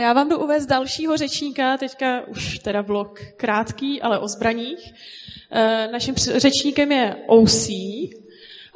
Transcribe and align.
Já 0.00 0.12
vám 0.12 0.28
jdu 0.28 0.38
uvést 0.38 0.66
dalšího 0.66 1.16
řečníka, 1.16 1.76
teďka 1.76 2.20
už 2.26 2.58
teda 2.58 2.82
blok 2.82 3.20
krátký, 3.36 4.02
ale 4.02 4.18
o 4.18 4.28
zbraních. 4.28 4.94
Eh, 5.52 5.88
naším 5.92 6.14
řečníkem 6.14 6.92
je 6.92 7.16
OC, 7.26 7.68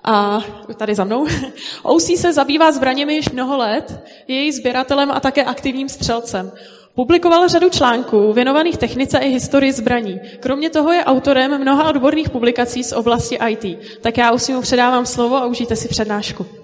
a 0.04 0.40
tady 0.76 0.94
za 0.94 1.04
mnou. 1.04 1.26
OC 1.82 2.16
se 2.16 2.32
zabývá 2.32 2.72
zbraněmi 2.72 3.14
již 3.14 3.30
mnoho 3.30 3.56
let, 3.56 4.04
je 4.28 4.36
její 4.36 4.52
sběratelem 4.52 5.10
a 5.10 5.20
také 5.20 5.44
aktivním 5.44 5.88
střelcem. 5.88 6.52
Publikoval 6.94 7.48
řadu 7.48 7.70
článků 7.70 8.32
věnovaných 8.32 8.76
technice 8.76 9.18
i 9.18 9.28
historii 9.28 9.72
zbraní. 9.72 10.20
Kromě 10.40 10.70
toho 10.70 10.92
je 10.92 11.04
autorem 11.04 11.60
mnoha 11.60 11.88
odborných 11.88 12.30
publikací 12.30 12.84
z 12.84 12.92
oblasti 12.92 13.38
IT. 13.48 13.78
Tak 14.00 14.18
já 14.18 14.32
už 14.32 14.48
mu 14.48 14.60
předávám 14.60 15.06
slovo 15.06 15.36
a 15.36 15.46
užijte 15.46 15.76
si 15.76 15.88
přednášku. 15.88 16.63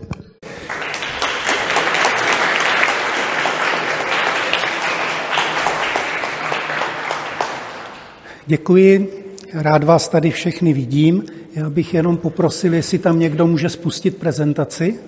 Děkuji, 8.50 9.24
rád 9.54 9.84
vás 9.84 10.08
tady 10.08 10.30
všechny 10.30 10.72
vidím. 10.72 11.24
Já 11.54 11.70
bych 11.70 11.94
jenom 11.94 12.16
poprosil, 12.16 12.74
jestli 12.74 12.98
tam 12.98 13.18
někdo 13.18 13.46
může 13.46 13.68
spustit 13.68 14.16
prezentaci. 14.16 14.98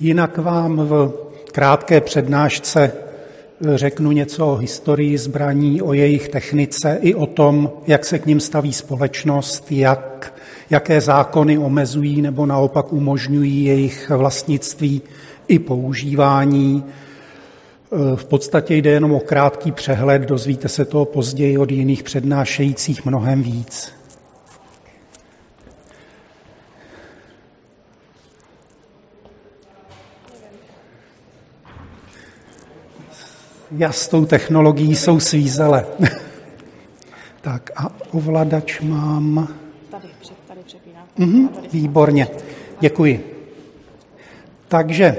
Jinak 0.00 0.38
vám 0.38 0.76
v 0.76 1.12
krátké 1.52 2.00
přednášce 2.00 2.92
řeknu 3.74 4.12
něco 4.12 4.46
o 4.46 4.56
historii 4.56 5.18
zbraní, 5.18 5.82
o 5.82 5.92
jejich 5.92 6.28
technice 6.28 6.98
i 7.00 7.14
o 7.14 7.26
tom, 7.26 7.72
jak 7.86 8.04
se 8.04 8.18
k 8.18 8.26
ním 8.26 8.40
staví 8.40 8.72
společnost, 8.72 9.72
jak, 9.72 10.33
jaké 10.70 11.00
zákony 11.00 11.58
omezují 11.58 12.22
nebo 12.22 12.46
naopak 12.46 12.92
umožňují 12.92 13.64
jejich 13.64 14.10
vlastnictví 14.10 15.02
i 15.48 15.58
používání. 15.58 16.84
V 18.14 18.24
podstatě 18.24 18.74
jde 18.74 18.90
jenom 18.90 19.12
o 19.12 19.20
krátký 19.20 19.72
přehled, 19.72 20.22
dozvíte 20.22 20.68
se 20.68 20.84
toho 20.84 21.04
později 21.04 21.58
od 21.58 21.70
jiných 21.70 22.02
přednášejících 22.02 23.04
mnohem 23.04 23.42
víc. 23.42 23.92
Já 33.70 33.92
s 33.92 34.08
tou 34.08 34.24
technologií 34.24 34.96
jsou 34.96 35.20
svízele. 35.20 35.86
tak 37.40 37.70
a 37.76 37.88
ovladač 38.12 38.80
mám... 38.80 39.63
Mhm, 41.18 41.48
výborně, 41.72 42.28
děkuji. 42.80 43.34
Takže 44.68 45.16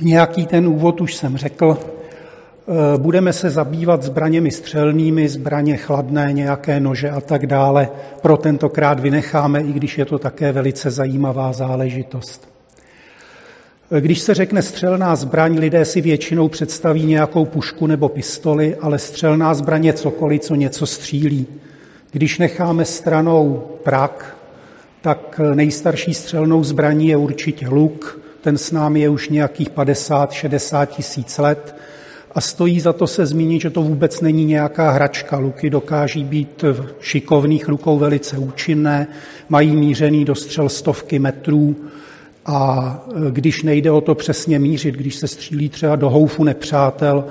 nějaký 0.00 0.46
ten 0.46 0.66
úvod 0.66 1.00
už 1.00 1.14
jsem 1.14 1.36
řekl. 1.36 1.78
Eh, 1.78 2.98
budeme 2.98 3.32
se 3.32 3.50
zabývat 3.50 4.02
zbraněmi 4.02 4.50
střelnými, 4.50 5.28
zbraně 5.28 5.76
chladné, 5.76 6.32
nějaké 6.32 6.80
nože 6.80 7.10
a 7.10 7.20
tak 7.20 7.46
dále. 7.46 7.88
Pro 8.22 8.36
tentokrát 8.36 9.00
vynecháme, 9.00 9.60
i 9.60 9.72
když 9.72 9.98
je 9.98 10.04
to 10.04 10.18
také 10.18 10.52
velice 10.52 10.90
zajímavá 10.90 11.52
záležitost. 11.52 12.48
Když 14.00 14.20
se 14.20 14.34
řekne 14.34 14.62
střelná 14.62 15.16
zbraň, 15.16 15.58
lidé 15.58 15.84
si 15.84 16.00
většinou 16.00 16.48
představí 16.48 17.06
nějakou 17.06 17.44
pušku 17.44 17.86
nebo 17.86 18.08
pistoli, 18.08 18.76
ale 18.80 18.98
střelná 18.98 19.54
zbraň 19.54 19.84
je 19.84 19.92
cokoliv, 19.92 20.40
co 20.40 20.54
něco 20.54 20.86
střílí. 20.86 21.46
Když 22.10 22.38
necháme 22.38 22.84
stranou 22.84 23.64
prak, 23.82 24.36
tak 25.04 25.40
nejstarší 25.54 26.14
střelnou 26.14 26.64
zbraní 26.64 27.08
je 27.08 27.16
určitě 27.16 27.68
luk. 27.68 28.20
Ten 28.40 28.58
s 28.58 28.72
námi 28.72 29.00
je 29.00 29.08
už 29.08 29.28
nějakých 29.28 29.70
50-60 29.70 30.86
tisíc 30.86 31.38
let 31.38 31.76
a 32.34 32.40
stojí 32.40 32.80
za 32.80 32.92
to 32.92 33.06
se 33.06 33.26
zmínit, 33.26 33.60
že 33.60 33.70
to 33.70 33.82
vůbec 33.82 34.20
není 34.20 34.44
nějaká 34.44 34.90
hračka. 34.90 35.38
Luky 35.38 35.70
dokáží 35.70 36.24
být 36.24 36.62
v 36.62 36.86
šikovných 37.00 37.68
rukou 37.68 37.98
velice 37.98 38.38
účinné, 38.38 39.06
mají 39.48 39.76
mířený 39.76 40.24
dostřel 40.24 40.68
stovky 40.68 41.18
metrů, 41.18 41.76
a 42.46 42.98
když 43.30 43.62
nejde 43.62 43.90
o 43.90 44.00
to 44.00 44.14
přesně 44.14 44.58
mířit, 44.58 44.94
když 44.94 45.16
se 45.16 45.28
střílí 45.28 45.68
třeba 45.68 45.96
do 45.96 46.10
houfu 46.10 46.44
nepřátel, 46.44 47.24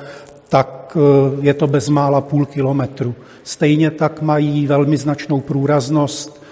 tak 0.49 0.97
e, 0.97 1.45
je 1.45 1.53
to 1.53 1.67
bezmála 1.67 2.21
půl 2.21 2.45
kilometru. 2.45 3.15
Stejně 3.43 3.91
tak 3.91 4.21
mají 4.21 4.67
velmi 4.67 4.97
značnou 4.97 5.39
průraznost. 5.39 6.42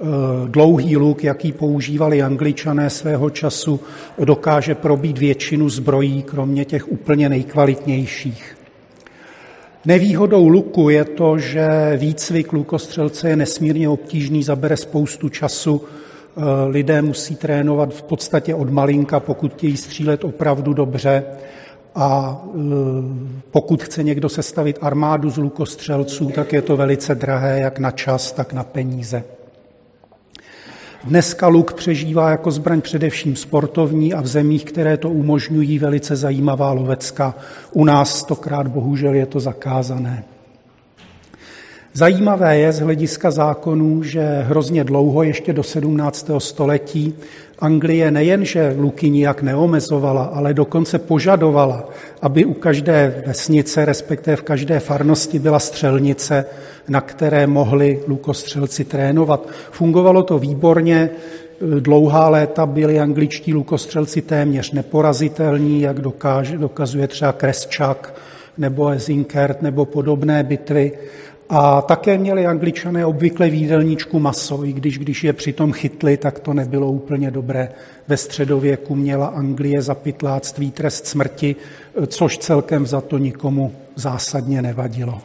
E, 0.00 0.48
dlouhý 0.48 0.96
luk, 0.96 1.24
jaký 1.24 1.52
používali 1.52 2.22
angličané 2.22 2.90
svého 2.90 3.30
času, 3.30 3.80
dokáže 4.24 4.74
probít 4.74 5.18
většinu 5.18 5.68
zbrojí, 5.68 6.22
kromě 6.22 6.64
těch 6.64 6.92
úplně 6.92 7.28
nejkvalitnějších. 7.28 8.56
Nevýhodou 9.84 10.48
luku 10.48 10.88
je 10.90 11.04
to, 11.04 11.38
že 11.38 11.96
výcvik 11.96 12.52
lukostřelce 12.52 13.28
je 13.28 13.36
nesmírně 13.36 13.88
obtížný, 13.88 14.42
zabere 14.42 14.76
spoustu 14.76 15.28
času, 15.28 15.82
Eh, 16.38 16.68
lidé 16.68 17.02
musí 17.02 17.36
trénovat 17.36 17.94
v 17.94 18.02
podstatě 18.02 18.54
od 18.54 18.70
malinka, 18.70 19.20
pokud 19.20 19.52
chtějí 19.52 19.76
střílet 19.76 20.24
opravdu 20.24 20.72
dobře. 20.72 21.24
A 21.94 22.40
eh, 22.46 22.58
pokud 23.50 23.82
chce 23.82 24.02
někdo 24.02 24.28
sestavit 24.28 24.78
armádu 24.80 25.30
z 25.30 25.38
lukostřelců, 25.38 26.30
tak 26.34 26.52
je 26.52 26.62
to 26.62 26.76
velice 26.76 27.14
drahé, 27.14 27.60
jak 27.60 27.78
na 27.78 27.90
čas, 27.90 28.32
tak 28.32 28.52
na 28.52 28.64
peníze. 28.64 29.24
Dneska 31.06 31.48
luk 31.48 31.72
přežívá 31.72 32.30
jako 32.30 32.50
zbraň 32.50 32.80
především 32.80 33.36
sportovní 33.36 34.14
a 34.14 34.20
v 34.20 34.26
zemích, 34.26 34.64
které 34.64 34.96
to 34.96 35.10
umožňují, 35.10 35.78
velice 35.78 36.16
zajímavá 36.16 36.72
lovecka. 36.72 37.34
U 37.72 37.84
nás 37.84 38.18
stokrát 38.18 38.68
bohužel 38.68 39.14
je 39.14 39.26
to 39.26 39.40
zakázané. 39.40 40.24
Zajímavé 41.96 42.58
je 42.58 42.72
z 42.72 42.80
hlediska 42.80 43.30
zákonů, 43.30 44.02
že 44.02 44.44
hrozně 44.46 44.84
dlouho, 44.84 45.22
ještě 45.22 45.52
do 45.52 45.62
17. 45.62 46.30
století, 46.38 47.14
Anglie 47.58 48.10
nejenže 48.10 48.74
luky 48.78 49.10
nijak 49.10 49.42
neomezovala, 49.42 50.24
ale 50.24 50.54
dokonce 50.54 50.98
požadovala, 50.98 51.88
aby 52.22 52.44
u 52.44 52.54
každé 52.54 53.22
vesnice, 53.26 53.84
respektive 53.84 54.36
v 54.36 54.42
každé 54.42 54.80
farnosti 54.80 55.38
byla 55.38 55.58
střelnice, 55.58 56.44
na 56.88 57.00
které 57.00 57.46
mohli 57.46 58.00
lukostřelci 58.06 58.84
trénovat. 58.84 59.48
Fungovalo 59.70 60.22
to 60.22 60.38
výborně, 60.38 61.10
dlouhá 61.80 62.28
léta 62.28 62.66
byli 62.66 63.00
angličtí 63.00 63.54
lukostřelci 63.54 64.22
téměř 64.22 64.72
neporazitelní, 64.72 65.80
jak 65.80 66.00
dokáže, 66.00 66.58
dokazuje 66.58 67.08
třeba 67.08 67.32
Kresčak 67.32 68.14
nebo 68.58 68.88
Ezinkert 68.88 69.62
nebo 69.62 69.84
podobné 69.84 70.44
bitvy. 70.44 70.92
A 71.48 71.82
také 71.82 72.18
měli 72.18 72.46
angličané 72.46 73.06
obvykle 73.06 73.50
výdelníčku 73.50 74.18
maso, 74.18 74.64
i 74.64 74.72
když, 74.72 74.98
když 74.98 75.24
je 75.24 75.32
přitom 75.32 75.72
chytli, 75.72 76.16
tak 76.16 76.38
to 76.38 76.54
nebylo 76.54 76.90
úplně 76.90 77.30
dobré. 77.30 77.68
Ve 78.08 78.16
středověku 78.16 78.94
měla 78.94 79.26
Anglie 79.26 79.82
za 79.82 79.94
pytláctví 79.94 80.70
trest 80.70 81.06
smrti, 81.06 81.56
což 82.06 82.38
celkem 82.38 82.86
za 82.86 83.00
to 83.00 83.18
nikomu 83.18 83.72
zásadně 83.94 84.62
nevadilo. 84.62 85.20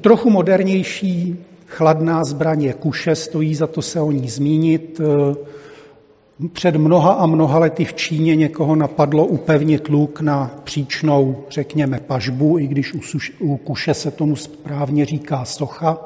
Trochu 0.00 0.30
modernější 0.30 1.44
chladná 1.66 2.24
zbraň 2.24 2.62
je 2.62 2.72
kuše, 2.72 3.14
stojí 3.14 3.54
za 3.54 3.66
to 3.66 3.82
se 3.82 4.00
o 4.00 4.10
ní 4.10 4.28
zmínit. 4.28 5.00
Před 6.52 6.76
mnoha 6.76 7.12
a 7.12 7.26
mnoha 7.26 7.58
lety 7.58 7.84
v 7.84 7.94
Číně 7.94 8.36
někoho 8.36 8.76
napadlo 8.76 9.26
upevnit 9.26 9.88
luk 9.88 10.20
na 10.20 10.50
příčnou, 10.64 11.44
řekněme, 11.50 12.00
pažbu, 12.00 12.58
i 12.58 12.66
když 12.66 12.94
u, 12.94 13.00
suš, 13.00 13.32
u 13.38 13.56
kuše 13.56 13.94
se 13.94 14.10
tomu 14.10 14.36
správně 14.36 15.04
říká 15.04 15.44
socha. 15.44 15.98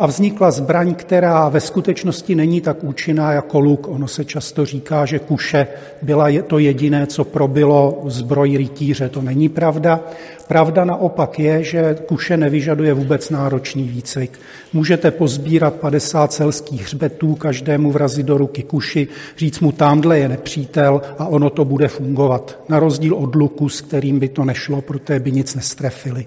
A 0.00 0.06
vznikla 0.06 0.50
zbraň, 0.50 0.94
která 0.94 1.48
ve 1.48 1.60
skutečnosti 1.60 2.34
není 2.34 2.60
tak 2.60 2.84
účinná 2.84 3.32
jako 3.32 3.60
luk. 3.60 3.88
Ono 3.88 4.08
se 4.08 4.24
často 4.24 4.64
říká, 4.64 5.04
že 5.04 5.18
kuše 5.18 5.66
byla 6.02 6.26
to 6.46 6.58
jediné, 6.58 7.06
co 7.06 7.24
probilo 7.24 8.02
zbroj 8.06 8.56
rytíře. 8.56 9.08
To 9.08 9.22
není 9.22 9.48
pravda. 9.48 10.00
Pravda 10.48 10.84
naopak 10.84 11.38
je, 11.38 11.64
že 11.64 11.96
kuše 12.06 12.36
nevyžaduje 12.36 12.94
vůbec 12.94 13.30
náročný 13.30 13.82
výcvik. 13.82 14.38
Můžete 14.72 15.10
pozbírat 15.10 15.74
50 15.74 16.32
selských 16.32 16.82
hřbetů, 16.82 17.34
každému 17.34 17.92
vrazit 17.92 18.26
do 18.26 18.38
ruky 18.38 18.62
kuši, 18.62 19.08
říct 19.36 19.60
mu, 19.60 19.72
tamhle 19.72 20.18
je 20.18 20.28
nepřítel 20.28 21.02
a 21.18 21.26
ono 21.26 21.50
to 21.50 21.64
bude 21.64 21.88
fungovat. 21.88 22.58
Na 22.68 22.80
rozdíl 22.80 23.14
od 23.14 23.34
luku, 23.34 23.68
s 23.68 23.80
kterým 23.80 24.18
by 24.18 24.28
to 24.28 24.44
nešlo, 24.44 24.80
protože 24.80 25.20
by 25.20 25.32
nic 25.32 25.54
nestrefili. 25.54 26.26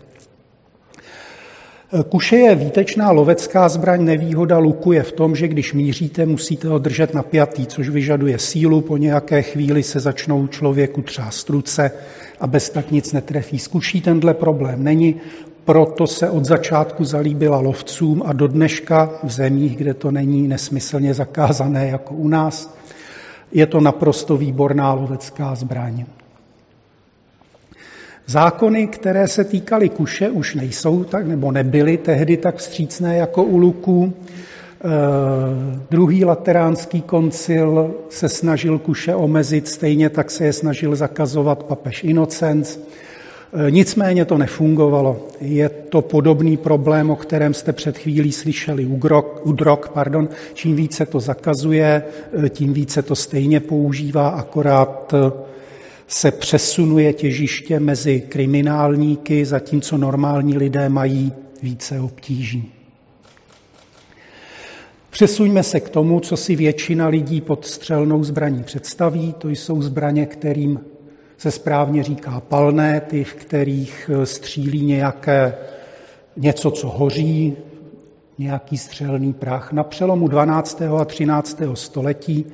Kuše 2.10 2.36
je 2.36 2.56
výtečná 2.56 3.12
lovecká 3.12 3.70
zbraň, 3.70 4.06
nevýhoda 4.06 4.58
luku 4.58 4.92
je 4.92 5.04
v 5.04 5.12
tom, 5.12 5.36
že 5.36 5.48
když 5.48 5.74
míříte, 5.74 6.26
musíte 6.26 6.68
ho 6.68 6.80
držet 6.80 7.14
napjatý, 7.14 7.66
což 7.66 7.90
vyžaduje 7.90 8.40
sílu, 8.40 8.82
po 8.82 8.98
nějaké 8.98 9.42
chvíli 9.42 9.84
se 9.84 10.00
začnou 10.00 10.48
člověku 10.48 11.02
třást 11.02 11.50
ruce 11.50 11.92
a 12.40 12.48
bez 12.48 12.70
tak 12.70 12.92
nic 12.92 13.14
netrefí. 13.14 13.60
S 13.60 13.68
kuší 13.68 14.02
tenhle 14.02 14.34
problém 14.34 14.84
není, 14.84 15.16
proto 15.66 16.08
se 16.08 16.30
od 16.30 16.46
začátku 16.46 17.06
zalíbila 17.06 17.60
lovcům 17.60 18.24
a 18.26 18.34
do 18.34 18.48
dneška 18.48 19.10
v 19.24 19.32
zemích, 19.32 19.78
kde 19.78 19.94
to 19.94 20.12
není 20.12 20.48
nesmyslně 20.48 21.14
zakázané 21.14 21.88
jako 21.88 22.16
u 22.16 22.28
nás, 22.28 22.76
je 23.52 23.66
to 23.66 23.82
naprosto 23.82 24.38
výborná 24.38 24.94
lovecká 24.94 25.56
zbraň. 25.56 26.06
Zákony, 28.26 28.88
které 28.88 29.28
se 29.28 29.44
týkaly 29.44 29.90
kuše, 29.90 30.30
už 30.30 30.56
nejsou 30.56 31.04
tak, 31.04 31.28
nebo 31.28 31.52
nebyly 31.52 31.98
tehdy 31.98 32.38
tak 32.38 32.56
vstřícné 32.56 33.18
jako 33.18 33.44
u 33.44 33.58
luku. 33.58 34.14
Eh, 34.86 35.80
druhý 35.92 36.26
lateránský 36.26 37.02
koncil 37.02 37.96
se 38.10 38.30
snažil 38.30 38.80
kuše 38.80 39.16
omezit, 39.16 39.68
stejně 39.68 40.10
tak 40.10 40.32
se 40.32 40.46
je 40.46 40.54
snažil 40.54 40.96
zakazovat 40.96 41.64
papež 41.64 42.04
Inocenc. 42.04 42.78
Eh, 42.78 43.72
nicméně 43.72 44.26
to 44.26 44.38
nefungovalo. 44.38 45.28
Je 45.42 45.70
to 45.70 46.02
podobný 46.02 46.58
problém, 46.58 47.10
o 47.10 47.16
kterém 47.16 47.54
jste 47.54 47.74
před 47.74 47.98
chvílí 47.98 48.32
slyšeli 48.32 48.86
u, 48.86 48.96
grok, 48.96 49.42
u 49.44 49.52
drog. 49.52 49.90
Pardon. 49.94 50.30
Čím 50.54 50.76
více 50.76 51.06
to 51.06 51.20
zakazuje, 51.20 52.04
eh, 52.46 52.50
tím 52.50 52.74
více 52.74 53.02
to 53.02 53.16
stejně 53.16 53.60
používá, 53.60 54.30
akorát 54.30 55.14
se 56.08 56.32
přesunuje 56.32 57.14
těžiště 57.14 57.80
mezi 57.80 58.22
kriminálníky, 58.22 59.46
zatímco 59.46 59.98
normální 59.98 60.58
lidé 60.58 60.90
mají 60.90 61.34
více 61.62 62.00
obtíží. 62.00 62.72
Přesuňme 65.10 65.64
se 65.64 65.80
k 65.80 65.90
tomu, 65.90 66.20
co 66.20 66.38
si 66.38 66.56
většina 66.56 67.08
lidí 67.08 67.42
pod 67.42 67.66
střelnou 67.66 68.24
zbraní 68.24 68.64
představí. 68.64 69.34
To 69.38 69.50
jsou 69.50 69.82
zbraně, 69.82 70.26
kterým 70.26 70.80
se 71.38 71.52
správně 71.52 72.04
říká 72.04 72.40
palné, 72.40 73.02
ty, 73.02 73.24
v 73.24 73.34
kterých 73.34 74.10
eh, 74.14 74.26
střílí 74.26 74.86
nějaké 74.86 75.56
něco, 76.38 76.72
co 76.72 76.90
hoří, 76.90 77.58
nějaký 78.38 78.78
střelný 78.78 79.34
prach. 79.34 79.72
Na 79.72 79.84
přelomu 79.84 80.28
12. 80.28 80.82
a 80.82 81.06
13. 81.06 81.62
století 81.74 82.46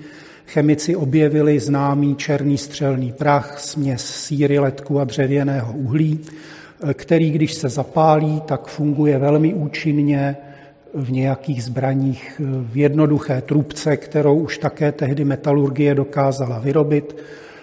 chemici 0.49 0.95
objevili 0.95 1.59
známý 1.59 2.15
černý 2.15 2.57
střelný 2.57 3.11
prach, 3.11 3.59
směs 3.59 4.05
síry, 4.05 4.59
letku 4.59 4.99
a 4.99 5.03
dřevěného 5.03 5.73
uhlí, 5.73 6.19
který, 6.93 7.31
když 7.31 7.53
se 7.53 7.69
zapálí, 7.69 8.41
tak 8.41 8.67
funguje 8.67 9.17
velmi 9.17 9.53
účinně 9.53 10.37
v 10.93 11.11
nějakých 11.11 11.63
zbraních 11.63 12.41
v 12.71 12.77
jednoduché 12.77 13.41
trubce, 13.41 13.97
kterou 13.97 14.39
už 14.39 14.57
také 14.57 14.91
tehdy 14.91 15.25
metalurgie 15.25 15.95
dokázala 15.95 16.59
vyrobit. 16.59 17.17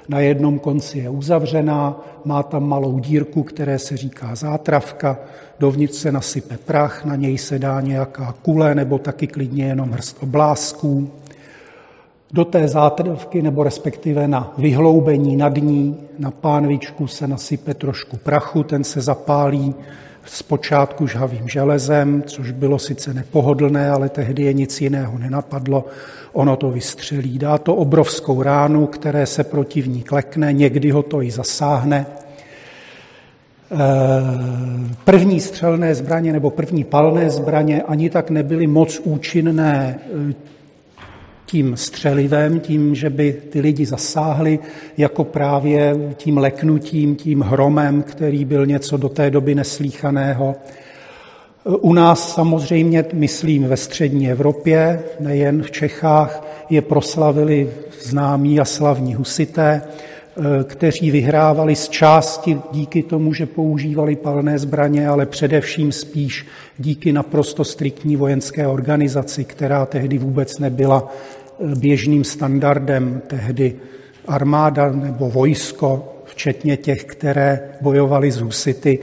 Na 0.08 0.20
jednom 0.20 0.58
konci 0.58 0.98
je 0.98 1.10
uzavřená, 1.10 2.04
má 2.24 2.42
tam 2.42 2.68
malou 2.68 2.98
dírku, 2.98 3.42
které 3.42 3.78
se 3.78 3.96
říká 3.96 4.34
zátravka, 4.34 5.18
dovnitř 5.58 5.96
se 5.96 6.12
nasype 6.12 6.56
prach, 6.56 7.04
na 7.04 7.16
něj 7.16 7.38
se 7.38 7.58
dá 7.58 7.80
nějaká 7.80 8.34
kule 8.42 8.74
nebo 8.74 8.98
taky 8.98 9.26
klidně 9.26 9.64
jenom 9.64 9.90
hrst 9.90 10.16
oblásků. 10.20 11.10
Do 12.32 12.44
té 12.44 12.68
zátravky, 12.68 13.42
nebo 13.42 13.62
respektive 13.62 14.28
na 14.28 14.54
vyhloubení 14.58 15.36
nad 15.36 15.56
ní, 15.56 15.96
na 16.18 16.30
pánvičku 16.30 17.06
se 17.06 17.26
nasype 17.26 17.74
trošku 17.74 18.16
prachu, 18.16 18.62
ten 18.62 18.84
se 18.84 19.00
zapálí 19.00 19.74
zpočátku 20.24 21.06
žhavým 21.06 21.48
železem, 21.48 22.22
což 22.26 22.50
bylo 22.50 22.78
sice 22.78 23.14
nepohodlné, 23.14 23.90
ale 23.90 24.08
tehdy 24.08 24.42
je 24.42 24.52
nic 24.52 24.80
jiného 24.80 25.18
nenapadlo. 25.18 25.84
Ono 26.32 26.56
to 26.56 26.70
vystřelí. 26.70 27.38
Dá 27.38 27.58
to 27.58 27.74
obrovskou 27.74 28.42
ránu, 28.42 28.86
které 28.86 29.26
se 29.26 29.44
protivník 29.44 30.12
lekne, 30.12 30.52
někdy 30.52 30.90
ho 30.90 31.02
to 31.02 31.22
i 31.22 31.30
zasáhne. 31.30 32.06
Eh, 33.72 33.76
první 35.04 35.40
střelné 35.40 35.94
zbraně 35.94 36.32
nebo 36.32 36.50
první 36.50 36.84
palné 36.84 37.30
zbraně 37.30 37.82
ani 37.82 38.10
tak 38.10 38.30
nebyly 38.30 38.66
moc 38.66 39.00
účinné 39.04 39.98
tím 41.46 41.76
střelivem, 41.76 42.60
tím, 42.60 42.94
že 42.94 43.10
by 43.10 43.32
ty 43.50 43.60
lidi 43.60 43.86
zasáhli, 43.86 44.58
jako 44.96 45.24
právě 45.24 45.96
tím 46.16 46.38
leknutím, 46.38 47.16
tím 47.16 47.40
hromem, 47.40 48.02
který 48.02 48.44
byl 48.44 48.66
něco 48.66 48.96
do 48.96 49.08
té 49.08 49.30
doby 49.30 49.54
neslíchaného. 49.54 50.54
U 51.64 51.92
nás 51.92 52.34
samozřejmě, 52.34 53.04
myslím 53.12 53.64
ve 53.64 53.76
střední 53.76 54.30
Evropě, 54.30 55.02
nejen 55.20 55.62
v 55.62 55.70
Čechách, 55.70 56.46
je 56.70 56.82
proslavili 56.82 57.70
známí 58.02 58.60
a 58.60 58.64
slavní 58.64 59.14
husité, 59.14 59.82
kteří 60.64 61.10
vyhrávali 61.10 61.76
z 61.76 61.88
části 61.88 62.58
díky 62.72 63.02
tomu, 63.02 63.34
že 63.34 63.46
používali 63.46 64.16
palné 64.16 64.58
zbraně, 64.58 65.08
ale 65.08 65.26
především 65.26 65.92
spíš 65.92 66.46
díky 66.78 67.12
naprosto 67.12 67.64
striktní 67.64 68.16
vojenské 68.16 68.66
organizaci, 68.66 69.44
která 69.44 69.86
tehdy 69.86 70.18
vůbec 70.18 70.58
nebyla 70.58 71.12
běžným 71.78 72.24
standardem. 72.24 73.22
Tehdy 73.26 73.74
armáda 74.28 74.92
nebo 74.92 75.30
vojsko, 75.30 76.14
včetně 76.24 76.76
těch, 76.76 77.04
které 77.04 77.60
bojovali 77.80 78.30
z 78.30 78.40
husity, 78.40 78.98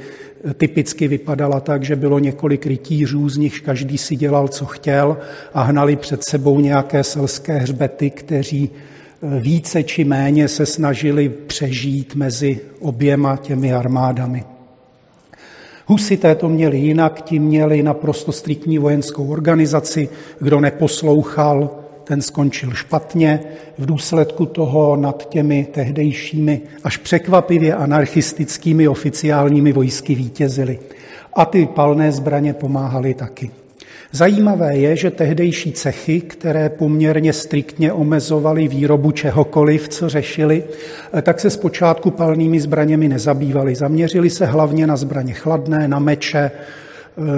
typicky 0.53 1.07
vypadala 1.07 1.59
tak, 1.59 1.83
že 1.83 1.95
bylo 1.95 2.19
několik 2.19 2.65
rytířů, 2.65 3.29
z 3.29 3.37
nich 3.37 3.61
každý 3.61 3.97
si 3.97 4.15
dělal, 4.15 4.47
co 4.47 4.65
chtěl 4.65 5.17
a 5.53 5.61
hnali 5.61 5.95
před 5.95 6.21
sebou 6.29 6.59
nějaké 6.59 7.03
selské 7.03 7.57
hřbety, 7.57 8.09
kteří 8.09 8.69
eh, 8.73 8.92
více 9.23 9.83
či 9.83 10.03
méně 10.03 10.47
se 10.47 10.65
snažili 10.65 11.29
přežít 11.29 12.15
mezi 12.15 12.59
oběma 12.79 13.37
těmi 13.37 13.73
armádami. 13.73 14.43
Husité 15.85 16.35
to 16.35 16.49
měli 16.49 16.77
jinak, 16.77 17.21
ti 17.21 17.39
měli 17.39 17.83
naprosto 17.83 18.31
striktní 18.31 18.77
vojenskou 18.77 19.27
organizaci, 19.27 20.09
kdo 20.39 20.59
neposlouchal, 20.59 21.69
ten 22.03 22.21
skončil 22.21 22.73
špatně. 22.73 23.39
V 23.77 23.85
důsledku 23.85 24.45
toho 24.45 24.95
nad 24.95 25.29
těmi 25.29 25.67
tehdejšími 25.71 26.61
až 26.83 26.97
překvapivě 26.97 27.75
anarchistickými 27.75 28.87
oficiálními 28.87 29.73
vojsky 29.73 30.15
vítězili. 30.15 30.79
A 31.33 31.45
ty 31.45 31.65
palné 31.65 32.11
zbraně 32.11 32.53
pomáhaly 32.53 33.13
taky. 33.13 33.51
Zajímavé 34.15 34.77
je, 34.77 34.95
že 34.95 35.11
tehdejší 35.11 35.71
cechy, 35.71 36.21
které 36.21 36.69
poměrně 36.69 37.33
striktně 37.33 37.93
omezovaly 37.93 38.67
výrobu 38.67 39.11
čehokoliv, 39.11 39.89
co 39.89 40.09
řešili, 40.09 40.63
tak 41.21 41.39
se 41.39 41.49
zpočátku 41.49 42.11
palnými 42.11 42.59
zbraněmi 42.59 43.09
nezabývali. 43.09 43.75
Zaměřili 43.75 44.29
se 44.29 44.45
hlavně 44.45 44.87
na 44.87 44.97
zbraně 44.97 45.33
chladné, 45.33 45.87
na 45.87 45.99
meče, 45.99 46.51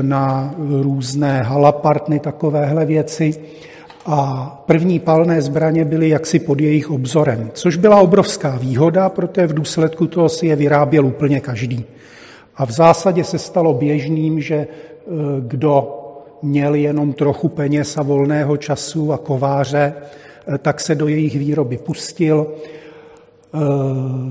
na 0.01 0.56
různé 0.82 1.44
halapartny, 1.44 2.20
takovéhle 2.20 2.86
věci 2.86 3.34
a 4.05 4.50
první 4.65 5.00
palné 5.00 5.41
zbraně 5.41 5.86
byly 5.86 6.10
jaksi 6.10 6.39
pod 6.39 6.62
jejich 6.62 6.91
obzorem, 6.91 7.51
což 7.53 7.77
byla 7.77 8.01
obrovská 8.01 8.58
výhoda, 8.58 9.10
protože 9.10 9.48
v 9.48 9.53
důsledku 9.53 10.08
toho 10.08 10.29
si 10.29 10.48
je 10.48 10.55
vyráběl 10.55 11.05
úplně 11.05 11.39
každý. 11.39 11.86
A 12.55 12.65
v 12.65 12.72
zásadě 12.72 13.24
se 13.24 13.39
stalo 13.39 13.74
běžným, 13.74 14.41
že 14.41 14.55
e, 14.55 14.67
kdo 15.39 16.01
měl 16.42 16.75
jenom 16.75 17.13
trochu 17.13 17.50
peněz 17.50 17.98
a 17.98 18.04
volného 18.04 18.58
času 18.58 19.13
a 19.13 19.18
kováře, 19.18 19.94
e, 20.56 20.58
tak 20.58 20.82
se 20.82 20.96
do 20.96 21.08
jejich 21.08 21.39
výroby 21.39 21.77
pustil. 21.77 22.48
E, 22.48 22.56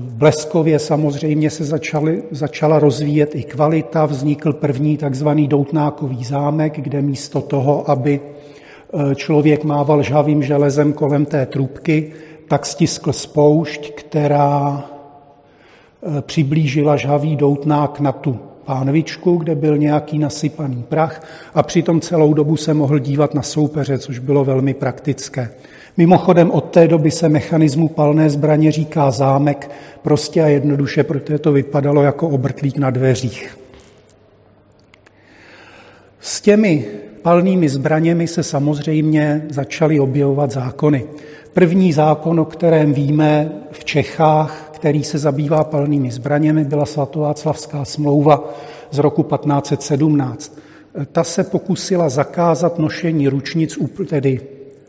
v 0.07 0.13
Bleskově 0.13 0.79
samozřejmě 0.79 1.49
se 1.49 1.63
začaly, 1.63 2.23
začala 2.31 2.79
rozvíjet 2.79 3.35
i 3.35 3.43
kvalita, 3.43 4.05
vznikl 4.05 4.53
první 4.53 4.97
takzvaný 4.97 5.47
doutnákový 5.47 6.23
zámek, 6.23 6.79
kde 6.81 7.01
místo 7.01 7.41
toho, 7.41 7.89
aby 7.89 8.19
Eh, 8.93 9.15
člověk 9.15 9.63
mával 9.63 10.03
žhavým 10.03 10.43
železem 10.43 10.93
kolem 10.93 11.25
té 11.25 11.45
trubky, 11.45 12.11
tak 12.47 12.65
stiskl 12.65 13.13
spoušť, 13.13 13.93
která 13.93 14.83
eh, 14.83 16.21
přiblížila 16.21 16.95
žhavý 16.95 17.35
doutnák 17.35 17.99
na 17.99 18.11
tu 18.11 18.39
pánvičku, 18.65 19.35
kde 19.35 19.55
byl 19.55 19.77
nějaký 19.77 20.19
nasypaný 20.19 20.83
prach 20.89 21.21
a 21.53 21.63
přitom 21.63 22.01
celou 22.01 22.33
dobu 22.33 22.57
se 22.57 22.73
mohl 22.73 22.99
dívat 22.99 23.33
na 23.33 23.41
soupeře, 23.41 23.97
což 23.97 24.19
bylo 24.19 24.45
velmi 24.45 24.73
praktické. 24.73 25.49
Mimochodem 25.97 26.51
od 26.51 26.61
té 26.61 26.87
doby 26.87 27.11
se 27.11 27.29
mechanismu 27.29 27.87
palné 27.87 28.29
zbraně 28.29 28.71
říká 28.71 29.11
zámek, 29.11 29.71
prostě 30.01 30.43
a 30.43 30.47
jednoduše, 30.47 31.03
protože 31.03 31.39
to 31.39 31.51
vypadalo 31.51 32.03
jako 32.03 32.29
obrtlík 32.29 32.77
na 32.77 32.89
dveřích. 32.89 33.57
S 36.19 36.41
těmi 36.41 36.85
palnými 37.21 37.69
zbraněmi 37.69 38.27
se 38.27 38.43
samozřejmě 38.43 39.45
začaly 39.49 39.99
objevovat 39.99 40.51
zákony. 40.51 41.05
První 41.53 41.93
zákon, 41.93 42.39
o 42.39 42.45
kterém 42.45 42.93
víme 42.93 43.51
v 43.71 43.85
Čechách, 43.85 44.71
který 44.85 45.03
se 45.03 45.17
zabývá 45.17 45.63
palnými 45.63 46.11
zbraněmi, 46.11 46.63
byla 46.63 46.85
svatováclavská 46.85 47.85
smlouva 47.85 48.53
z 48.91 48.97
roku 48.97 49.23
1517. 49.23 50.59
Ta 51.11 51.23
se 51.23 51.43
pokusila 51.43 52.09
zakázat 52.09 52.79
nošení 52.79 53.27
ručnic, 53.27 53.79
tedy 54.07 54.41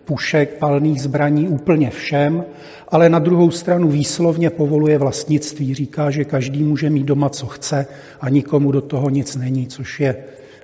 pušek, 0.05 0.59
palných 0.59 1.03
zbraní 1.03 1.49
úplně 1.49 1.91
všem, 1.91 2.45
ale 2.89 3.09
na 3.09 3.19
druhou 3.19 3.51
stranu 3.51 3.89
výslovně 3.89 4.51
povoluje 4.51 4.99
vlastnictví. 4.99 5.75
Říká, 5.75 6.11
že 6.11 6.25
každý 6.25 6.63
může 6.63 6.91
mít 6.91 7.05
doma, 7.05 7.29
co 7.29 7.47
chce 7.47 7.87
a 8.21 8.29
nikomu 8.29 8.73
do 8.73 8.81
toho 8.81 9.11
nic 9.11 9.37
není, 9.37 9.67
což 9.67 10.01
je 10.01 10.17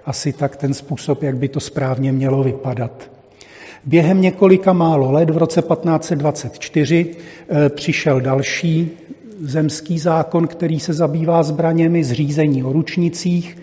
asi 0.05 0.33
tak 0.33 0.57
ten 0.57 0.75
způsob, 0.75 1.23
jak 1.23 1.37
by 1.37 1.49
to 1.49 1.61
správně 1.61 2.13
mělo 2.13 2.43
vypadat. 2.43 3.11
Během 3.85 4.21
několika 4.21 4.73
málo 4.73 5.13
let, 5.13 5.31
v 5.31 5.37
roce 5.37 5.63
1524, 5.63 7.07
eh, 7.49 7.69
přišel 7.69 8.21
další 8.21 8.91
zemský 9.43 9.99
zákon, 9.99 10.47
který 10.47 10.81
se 10.81 10.93
zabývá 10.93 11.43
zbraněmi, 11.43 12.05
zřízení 12.05 12.65
o 12.65 12.73
ručnicích. 12.73 13.59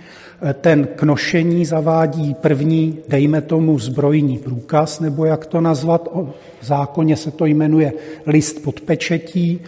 Ten 0.62 0.88
k 0.96 1.04
nošení 1.04 1.66
zavádí 1.66 2.34
první, 2.34 2.98
dejme 3.08 3.42
tomu, 3.42 3.80
zbrojní 3.80 4.38
průkaz, 4.38 5.00
nebo 5.00 5.26
jak 5.26 5.46
to 5.46 5.62
nazvat, 5.62 6.08
v 6.62 6.66
zákoně 6.66 7.16
se 7.16 7.32
to 7.32 7.46
jmenuje 7.46 7.94
list 8.26 8.64
pod 8.64 8.82
pečetí, 8.82 9.60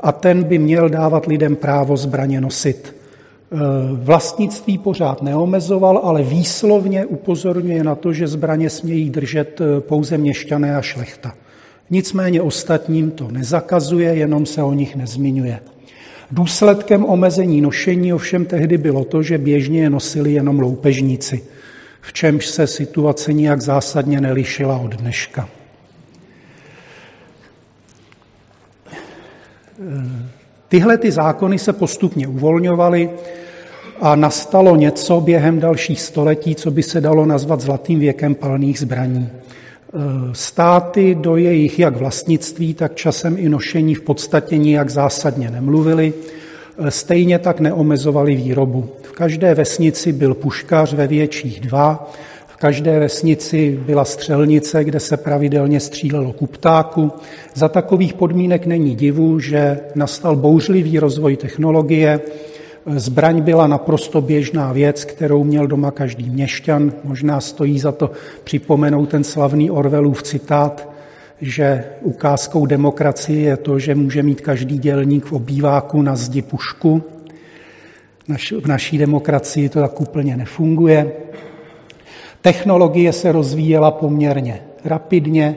a 0.00 0.12
ten 0.12 0.44
by 0.44 0.58
měl 0.58 0.88
dávat 0.88 1.26
lidem 1.26 1.56
právo 1.56 1.96
zbraně 1.96 2.40
nosit. 2.40 2.94
Eh, 3.52 3.56
vlastnictví 3.92 4.78
pořád 4.78 5.22
neomezoval, 5.22 6.00
ale 6.02 6.22
výslovně 6.22 7.06
upozorňuje 7.06 7.84
na 7.84 7.94
to, 7.94 8.12
že 8.12 8.26
zbraně 8.26 8.70
smějí 8.70 9.10
držet 9.10 9.60
eh, 9.60 9.80
pouze 9.80 10.18
měšťané 10.18 10.76
a 10.76 10.82
šlechta. 10.82 11.34
Nicméně 11.90 12.42
ostatním 12.42 13.10
to 13.10 13.30
nezakazuje, 13.30 14.14
jenom 14.14 14.46
se 14.46 14.62
o 14.62 14.72
nich 14.72 14.96
nezmiňuje. 14.96 15.60
Důsledkem 16.30 17.04
omezení 17.04 17.60
nošení 17.60 18.12
ovšem 18.12 18.44
tehdy 18.44 18.78
bylo 18.78 19.04
to, 19.04 19.22
že 19.22 19.38
běžně 19.38 19.80
je 19.80 19.90
nosili 19.90 20.32
jenom 20.32 20.58
loupežníci, 20.58 21.44
v 22.00 22.12
čemž 22.12 22.46
se 22.46 22.66
situace 22.66 23.32
nijak 23.32 23.60
zásadně 23.60 24.20
nelišila 24.20 24.78
od 24.78 24.94
dneška. 24.94 25.48
Tyhle 30.68 30.98
ty 30.98 31.12
zákony 31.12 31.58
se 31.58 31.72
postupně 31.72 32.28
uvolňovaly 32.28 33.10
a 34.00 34.16
nastalo 34.16 34.76
něco 34.76 35.20
během 35.20 35.60
dalších 35.60 36.00
století, 36.00 36.54
co 36.54 36.70
by 36.70 36.82
se 36.82 37.00
dalo 37.00 37.26
nazvat 37.26 37.60
zlatým 37.60 37.98
věkem 37.98 38.34
palných 38.34 38.78
zbraní. 38.78 39.30
E, 39.92 40.34
státy 40.34 41.14
do 41.14 41.36
jejich 41.36 41.78
jak 41.78 41.96
vlastnictví, 41.96 42.74
tak 42.74 42.94
časem 42.94 43.36
i 43.38 43.48
nošení 43.48 43.94
v 43.94 44.02
podstatě 44.02 44.56
nijak 44.56 44.90
zásadně 44.90 45.50
nemluvili, 45.50 46.12
e, 46.78 46.90
stejně 46.90 47.38
tak 47.38 47.60
neomezovali 47.60 48.36
výrobu. 48.36 48.88
V 49.02 49.12
každé 49.12 49.54
vesnici 49.54 50.12
byl 50.12 50.34
puškař 50.34 50.92
ve 50.92 51.06
větších 51.06 51.60
dva, 51.60 52.12
v 52.46 52.56
každé 52.56 52.98
vesnici 52.98 53.80
byla 53.86 54.04
střelnice, 54.04 54.84
kde 54.84 55.00
se 55.00 55.16
pravidelně 55.16 55.80
střílelo 55.80 56.32
ku 56.32 56.46
ptáku. 56.46 57.12
Za 57.54 57.68
takových 57.68 58.14
podmínek 58.14 58.66
není 58.66 58.96
divu, 58.96 59.40
že 59.40 59.80
nastal 59.94 60.36
bouřlivý 60.36 60.98
rozvoj 60.98 61.36
technologie. 61.36 62.20
Zbraň 62.94 63.42
byla 63.42 63.66
naprosto 63.66 64.20
běžná 64.20 64.72
věc, 64.72 65.04
kterou 65.04 65.44
měl 65.44 65.66
doma 65.66 65.90
každý 65.90 66.30
měšťan. 66.30 66.92
Možná 67.04 67.40
stojí 67.40 67.78
za 67.78 67.92
to 67.92 68.10
připomenout 68.44 69.08
ten 69.08 69.24
slavný 69.24 69.70
Orwellův 69.70 70.22
citát, 70.22 70.88
že 71.40 71.84
ukázkou 72.00 72.66
demokracie 72.66 73.40
je 73.40 73.56
to, 73.56 73.78
že 73.78 73.94
může 73.94 74.22
mít 74.22 74.40
každý 74.40 74.78
dělník 74.78 75.24
v 75.24 75.32
obýváku 75.32 76.02
na 76.02 76.16
zdi 76.16 76.42
pušku. 76.42 77.02
V 78.62 78.66
naší 78.66 78.98
demokracii 78.98 79.68
to 79.68 79.80
tak 79.80 80.00
úplně 80.00 80.36
nefunguje. 80.36 81.12
Technologie 82.40 83.12
se 83.12 83.32
rozvíjela 83.32 83.90
poměrně 83.90 84.60
rapidně. 84.84 85.56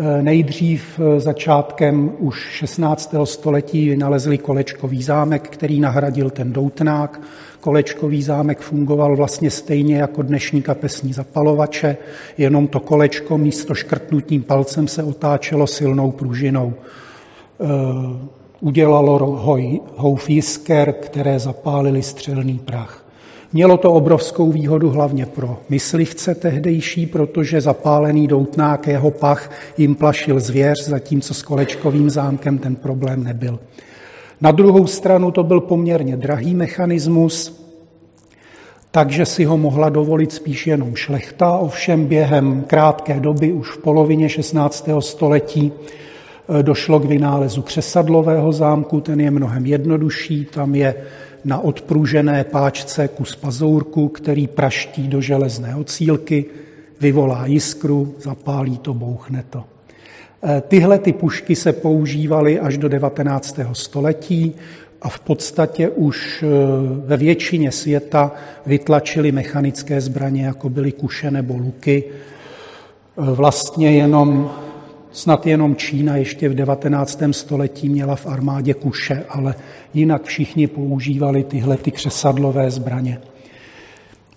Eh, 0.00 0.22
nejdřív 0.22 1.00
eh, 1.00 1.20
začátkem 1.20 2.12
už 2.18 2.48
16. 2.50 3.14
století 3.24 3.88
vynalezli 3.88 4.38
kolečkový 4.38 5.02
zámek, 5.02 5.48
který 5.48 5.80
nahradil 5.80 6.30
ten 6.30 6.52
doutnák. 6.52 7.20
Kolečkový 7.60 8.22
zámek 8.22 8.60
fungoval 8.60 9.16
vlastně 9.16 9.50
stejně 9.50 9.96
jako 9.96 10.22
dnešní 10.22 10.62
kapesní 10.62 11.12
zapalovače, 11.12 11.96
jenom 12.38 12.68
to 12.68 12.80
kolečko 12.80 13.38
místo 13.38 13.74
škrtnutím 13.74 14.42
palcem 14.42 14.88
se 14.88 15.02
otáčelo 15.02 15.66
silnou 15.66 16.10
pružinou. 16.10 16.74
Eh, 16.74 17.66
udělalo 18.60 19.18
houf 19.96 20.30
jisker, 20.30 20.92
které 20.92 21.38
zapálili 21.38 22.02
střelný 22.02 22.58
prach. 22.58 23.07
Mělo 23.52 23.76
to 23.76 23.92
obrovskou 23.92 24.52
výhodu 24.52 24.90
hlavně 24.90 25.26
pro 25.26 25.58
myslivce 25.68 26.34
tehdejší, 26.34 27.06
protože 27.06 27.60
zapálený 27.60 28.26
doutnák 28.26 28.86
jeho 28.86 29.10
pach 29.10 29.50
jim 29.78 29.94
plašil 29.94 30.40
zvěř, 30.40 30.84
zatímco 30.84 31.34
s 31.34 31.42
kolečkovým 31.42 32.10
zámkem 32.10 32.58
ten 32.58 32.76
problém 32.76 33.24
nebyl. 33.24 33.58
Na 34.40 34.50
druhou 34.50 34.86
stranu 34.86 35.30
to 35.30 35.42
byl 35.42 35.60
poměrně 35.60 36.16
drahý 36.16 36.54
mechanismus, 36.54 37.64
takže 38.90 39.26
si 39.26 39.44
ho 39.44 39.58
mohla 39.58 39.88
dovolit 39.88 40.32
spíš 40.32 40.66
jenom 40.66 40.94
šlechta, 40.94 41.56
ovšem 41.56 42.06
během 42.06 42.64
krátké 42.66 43.20
doby, 43.20 43.52
už 43.52 43.70
v 43.70 43.78
polovině 43.78 44.28
16. 44.28 44.88
století, 45.00 45.72
došlo 46.62 47.00
k 47.00 47.04
vynálezu 47.04 47.62
křesadlového 47.62 48.52
zámku, 48.52 49.00
ten 49.00 49.20
je 49.20 49.30
mnohem 49.30 49.66
jednodušší, 49.66 50.44
tam 50.44 50.74
je 50.74 50.94
na 51.44 51.58
odpružené 51.58 52.44
páčce 52.44 53.08
kus 53.08 53.36
pazourku, 53.36 54.08
který 54.08 54.46
praští 54.46 55.08
do 55.08 55.20
železné 55.20 55.76
ocílky, 55.76 56.44
vyvolá 57.00 57.46
jiskru, 57.46 58.14
zapálí 58.20 58.78
to, 58.78 58.94
bouchne 58.94 59.44
to. 59.50 59.64
E, 60.44 60.60
tyhle 60.60 60.98
ty 60.98 61.12
pušky 61.12 61.56
se 61.56 61.72
používaly 61.72 62.60
až 62.60 62.78
do 62.78 62.88
19. 62.88 63.60
století 63.72 64.54
a 65.02 65.08
v 65.08 65.20
podstatě 65.20 65.88
už 65.88 66.42
e, 66.42 66.46
ve 67.06 67.16
většině 67.16 67.72
světa 67.72 68.32
vytlačili 68.66 69.32
mechanické 69.32 70.00
zbraně, 70.00 70.46
jako 70.46 70.68
byly 70.68 70.92
kuše 70.92 71.30
nebo 71.30 71.56
luky. 71.56 72.04
E, 72.06 72.10
vlastně 73.16 73.92
jenom 73.92 74.50
Snad 75.12 75.46
jenom 75.46 75.76
Čína 75.76 76.16
ještě 76.16 76.48
v 76.48 76.54
19. 76.54 77.22
století 77.30 77.88
měla 77.88 78.16
v 78.16 78.26
armádě 78.26 78.74
kuše, 78.74 79.24
ale 79.28 79.54
jinak 79.94 80.24
všichni 80.24 80.66
používali 80.66 81.44
tyhle 81.44 81.76
ty 81.76 81.90
křesadlové 81.90 82.70
zbraně. 82.70 83.20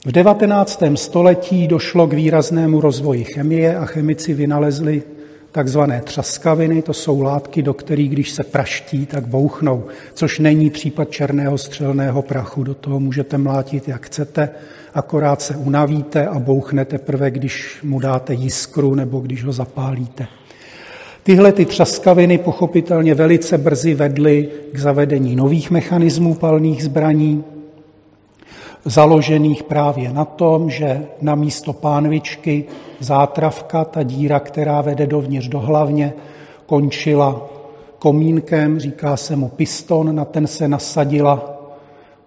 V 0.05 0.11
19. 0.11 0.83
století 0.95 1.67
došlo 1.67 2.07
k 2.07 2.13
výraznému 2.13 2.81
rozvoji 2.81 3.23
chemie 3.23 3.77
a 3.77 3.85
chemici 3.85 4.33
vynalezli 4.33 5.03
takzvané 5.51 6.01
třaskaviny, 6.01 6.81
to 6.81 6.93
jsou 6.93 7.21
látky, 7.21 7.61
do 7.61 7.73
kterých, 7.73 8.09
když 8.09 8.31
se 8.31 8.43
praští, 8.43 9.05
tak 9.05 9.27
bouchnou, 9.27 9.85
což 10.13 10.39
není 10.39 10.69
případ 10.69 11.11
černého 11.11 11.57
střelného 11.57 12.21
prachu. 12.21 12.63
Do 12.63 12.73
toho 12.73 12.99
můžete 12.99 13.37
mlátit, 13.37 13.87
jak 13.87 14.05
chcete, 14.05 14.49
akorát 14.93 15.41
se 15.41 15.55
unavíte 15.55 16.27
a 16.27 16.39
bouchnete 16.39 16.97
teprve, 16.97 17.31
když 17.31 17.79
mu 17.83 17.99
dáte 17.99 18.33
jiskru 18.33 18.95
nebo 18.95 19.19
když 19.19 19.43
ho 19.43 19.53
zapálíte. 19.53 20.27
Tyhle 21.23 21.51
ty 21.51 21.65
třaskaviny 21.65 22.37
pochopitelně 22.37 23.15
velice 23.15 23.57
brzy 23.57 23.93
vedly 23.93 24.49
k 24.73 24.79
zavedení 24.79 25.35
nových 25.35 25.71
mechanismů 25.71 26.35
palných 26.35 26.83
zbraní, 26.83 27.43
založených 28.85 29.63
právě 29.63 30.13
na 30.13 30.25
tom, 30.25 30.69
že 30.69 31.05
na 31.21 31.35
místo 31.35 31.73
pánvičky 31.73 32.65
zátravka, 32.99 33.85
ta 33.85 34.03
díra, 34.03 34.39
která 34.39 34.81
vede 34.81 35.07
dovnitř 35.07 35.47
do 35.47 35.59
hlavně, 35.59 36.13
končila 36.65 37.49
komínkem, 37.99 38.79
říká 38.79 39.17
se 39.17 39.35
mu 39.35 39.49
piston, 39.49 40.15
na 40.15 40.25
ten 40.25 40.47
se 40.47 40.67
nasadila 40.67 41.57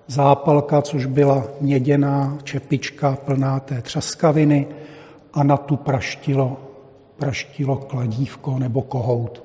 zápalka, 0.07 0.83
což 0.83 1.07
byla 1.07 1.45
měděná 1.61 2.39
čepička 2.45 3.19
plná 3.25 3.61
té 3.61 3.83
třaskaviny 3.83 4.67
a 5.33 5.43
na 5.43 5.57
tu 5.57 5.77
praštilo 5.77 6.57
praštilo 7.19 7.77
kladívko 7.77 8.59
nebo 8.59 8.83
kohout. 8.83 9.43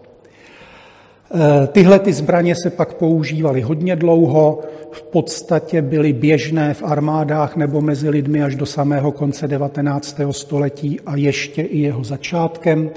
E, 1.35 1.67
tyhle 1.67 1.99
ty 1.99 2.13
zbraně 2.13 2.55
se 2.55 2.69
pak 2.69 2.93
používaly 2.93 3.61
hodně 3.61 3.95
dlouho, 3.95 4.61
v 4.91 5.01
podstatě 5.01 5.81
byly 5.81 6.13
běžné 6.13 6.73
v 6.73 6.83
armádách 6.83 7.55
nebo 7.55 7.81
mezi 7.81 8.09
lidmi 8.09 8.43
až 8.43 8.55
do 8.55 8.65
samého 8.65 9.11
konce 9.11 9.47
19. 9.47 10.19
století 10.31 10.99
a 11.05 11.15
ještě 11.15 11.61
i 11.61 11.79
jeho 11.79 12.03
začátkem, 12.03 12.89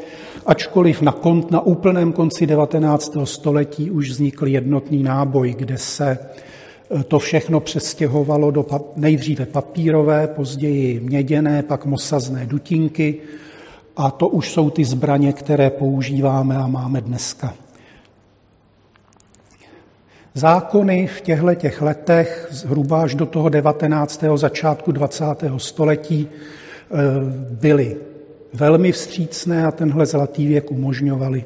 ačkoliv 0.46 1.02
na, 1.02 1.12
kont, 1.12 1.50
na 1.50 1.60
úplném 1.60 2.12
konci 2.12 2.46
19. 2.46 3.16
století 3.24 3.90
už 3.90 4.10
vznikl 4.10 4.46
jednotný 4.46 5.02
náboj, 5.02 5.54
kde 5.58 5.78
se 5.78 6.18
e, 7.00 7.04
to 7.04 7.18
všechno 7.18 7.60
přestěhovalo 7.60 8.50
do 8.50 8.66
nejdříve 8.96 9.46
papírové, 9.46 10.26
později 10.26 11.00
měděné, 11.00 11.62
pak 11.62 11.86
mosazné 11.86 12.46
dutinky, 12.46 13.14
a 13.96 14.10
to 14.10 14.28
už 14.28 14.52
jsou 14.52 14.70
ty 14.70 14.84
zbraně, 14.84 15.32
které 15.32 15.70
používáme 15.70 16.56
a 16.56 16.66
máme 16.66 17.00
dneska. 17.00 17.54
Zákony 20.34 21.06
v 21.06 21.20
těchto 21.20 21.54
těch 21.54 21.82
letech, 21.82 22.46
zhruba 22.50 23.02
až 23.02 23.14
do 23.14 23.26
toho 23.26 23.48
19. 23.48 24.24
začátku 24.36 24.92
20. 24.92 25.58
století, 25.58 26.28
eh, 26.28 26.96
byly 27.60 27.96
velmi 28.52 28.92
vstřícné 28.92 29.66
a 29.66 29.70
tenhle 29.70 30.06
zlatý 30.06 30.46
věk 30.46 30.70
umožňovali. 30.70 31.44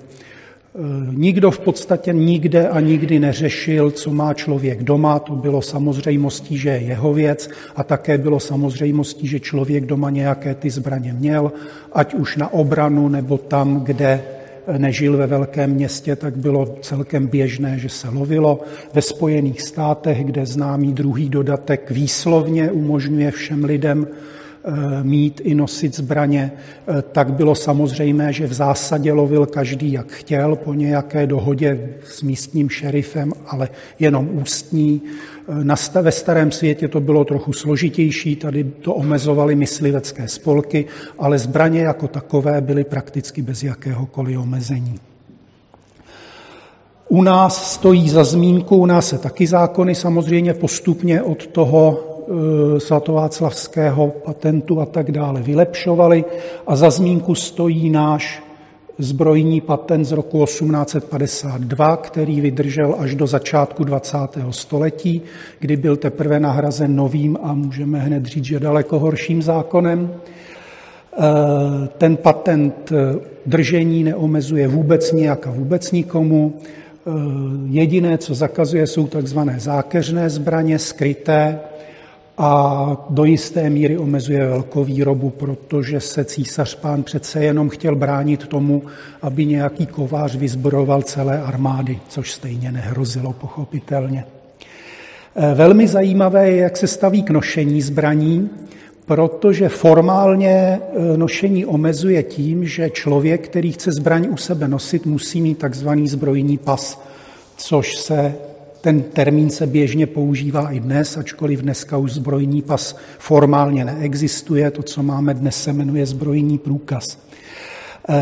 Eh, 0.79 1.13
nikdo 1.13 1.51
v 1.51 1.59
podstatě 1.59 2.13
nikde 2.13 2.69
a 2.69 2.81
nikdy 2.81 3.19
neřešil, 3.19 3.91
co 3.91 4.11
má 4.11 4.35
člověk 4.35 4.83
doma. 4.83 5.19
To 5.19 5.33
bylo 5.33 5.63
samozřejmostí, 5.63 6.59
že 6.59 6.69
je 6.69 6.79
jeho 6.79 7.15
věc 7.15 7.49
a 7.77 7.85
také 7.85 8.19
bylo 8.19 8.41
samozřejmostí, 8.41 9.27
že 9.27 9.41
člověk 9.41 9.87
doma 9.87 10.11
nějaké 10.11 10.55
ty 10.55 10.71
zbraně 10.71 11.13
měl, 11.13 11.53
ať 11.93 12.15
už 12.15 12.37
na 12.37 12.53
obranu 12.53 13.09
nebo 13.09 13.39
tam, 13.39 13.81
kde 13.81 14.23
nežil 14.79 15.17
ve 15.17 15.27
velkém 15.27 15.71
městě, 15.71 16.17
tak 16.17 16.37
bylo 16.37 16.77
celkem 16.81 17.27
běžné, 17.27 17.79
že 17.79 17.89
se 17.89 18.09
lovilo. 18.09 18.61
Ve 18.95 19.03
Spojených 19.03 19.63
státech, 19.63 20.25
kde 20.25 20.47
známý 20.47 20.93
druhý 20.93 21.29
dodatek 21.29 21.91
výslovně 21.91 22.71
umožňuje 22.71 23.31
všem 23.31 23.65
lidem 23.65 24.07
Eh, 24.07 24.36
mít 25.03 25.41
i 25.45 25.55
nosit 25.55 25.97
zbraně, 25.97 26.53
eh, 26.53 27.03
tak 27.03 27.33
bylo 27.33 27.55
samozřejmé, 27.55 28.33
že 28.33 28.47
v 28.47 28.53
zásadě 28.53 29.13
lovil 29.13 29.47
každý, 29.47 29.93
jak 29.93 30.13
chtěl, 30.13 30.57
po 30.57 30.75
nějaké 30.75 31.27
dohodě 31.27 31.89
s 32.05 32.23
místním 32.23 32.69
šerifem, 32.69 33.33
ale 33.47 33.69
jenom 33.99 34.29
ústní. 34.33 35.03
Eh, 35.95 36.03
ve 36.03 36.13
starém 36.13 36.51
světě 36.51 36.89
to 36.89 37.01
bylo 37.01 37.25
trochu 37.25 37.53
složitější, 37.53 38.37
tady 38.37 38.65
to 38.65 38.95
omezovaly 38.95 39.55
myslivecké 39.55 40.29
spolky, 40.29 40.85
ale 41.19 41.39
zbraně 41.39 41.81
jako 41.81 42.09
takové 42.09 42.61
byly 42.61 42.85
prakticky 42.85 43.43
bez 43.43 43.63
jakéhokoliv 43.63 44.39
omezení. 44.39 44.95
U 47.09 47.23
nás 47.23 47.73
stojí 47.73 48.09
za 48.09 48.25
zmínku, 48.25 48.77
u 48.77 48.87
nás 48.87 49.09
se 49.09 49.19
taky 49.19 49.47
zákony 49.47 49.95
samozřejmě 49.95 50.55
postupně 50.55 51.23
od 51.23 51.47
toho 51.47 52.06
Eh, 52.06 52.06
svatováclavského 52.79 54.09
patentu 54.09 54.81
a 54.81 54.87
tak 54.87 55.13
dále 55.13 55.43
vylepšovali 55.43 56.25
a 56.67 56.77
za 56.77 56.91
zmínku 56.91 57.35
stojí 57.35 57.91
náš 57.91 58.43
zbrojní 58.99 59.61
patent 59.61 60.05
z 60.05 60.13
roku 60.13 60.45
1852, 60.45 61.97
který 61.97 62.41
vydržel 62.41 62.97
až 62.99 63.15
do 63.15 63.27
začátku 63.27 63.85
20. 63.85 64.19
století, 64.51 65.23
kdy 65.59 65.77
byl 65.77 65.97
teprve 65.97 66.41
nahrazen 66.41 66.97
novým 66.97 67.39
a 67.43 67.55
můžeme 67.55 67.99
hned 67.99 68.27
říct, 68.27 68.45
že 68.45 68.61
daleko 68.61 68.99
horším 68.99 69.43
zákonem. 69.43 70.11
Eh, 71.19 71.89
ten 71.99 72.17
patent 72.17 72.93
eh, 72.93 73.19
držení 73.47 74.05
neomezuje 74.05 74.69
vůbec 74.69 75.13
nijak 75.13 75.47
a 75.47 75.51
vůbec 75.51 75.93
nikomu. 75.93 76.55
Jediné, 77.67 78.19
co 78.19 78.35
zakazuje, 78.35 78.87
jsou 78.87 79.07
takzvané 79.07 79.61
zákeřné 79.61 80.31
zbraně, 80.31 80.79
skryté, 80.79 81.59
a 82.39 83.07
do 83.11 83.25
jisté 83.25 83.71
míry 83.71 83.99
omezuje 83.99 84.47
velkovýrobu, 84.47 85.31
protože 85.31 86.01
se 86.01 86.25
císař 86.25 86.75
pán 86.75 87.03
přece 87.03 87.45
jenom 87.45 87.69
chtěl 87.69 87.97
bránit 87.97 88.47
tomu, 88.47 88.83
aby 89.23 89.47
nějaký 89.47 89.87
kovář 89.87 90.37
vyzbrojoval 90.37 91.03
celé 91.03 91.43
armády, 91.43 91.99
což 92.09 92.33
stejně 92.33 92.73
nehrozilo 92.73 93.33
pochopitelně. 93.33 94.25
E, 95.37 95.55
velmi 95.55 95.89
zajímavé 95.89 96.51
je, 96.51 96.57
jak 96.57 96.77
se 96.77 96.87
staví 96.87 97.23
k 97.23 97.31
nošení 97.31 97.83
zbraní, 97.83 98.51
protože 99.07 99.69
formálně 99.69 100.51
e, 100.51 100.81
nošení 101.17 101.67
omezuje 101.67 102.23
tím, 102.23 102.67
že 102.67 102.91
člověk, 102.91 103.49
který 103.49 103.73
chce 103.73 103.93
zbraň 103.93 104.29
u 104.31 104.37
sebe 104.37 104.69
nosit, 104.69 105.07
musí 105.07 105.41
mít 105.41 105.59
takzvaný 105.59 106.09
zbrojní 106.09 106.59
pas, 106.59 107.03
což 107.57 107.97
se 107.97 108.35
ten 108.87 109.03
termín 109.03 109.51
se 109.51 109.67
běžně 109.67 110.07
používá 110.07 110.71
i 110.71 110.81
dnes, 110.81 111.17
ačkoliv 111.17 111.61
dneska 111.61 111.97
už 111.97 112.13
zbrojní 112.13 112.63
pas 112.63 112.97
formálně 113.19 113.85
neexistuje. 113.85 114.71
To, 114.71 114.83
co 114.83 115.03
máme 115.03 115.35
dnes, 115.35 115.63
se 115.63 115.73
jmenuje 115.73 116.07
zbrojní 116.07 116.59
průkaz. 116.59 117.19
E, 118.09 118.15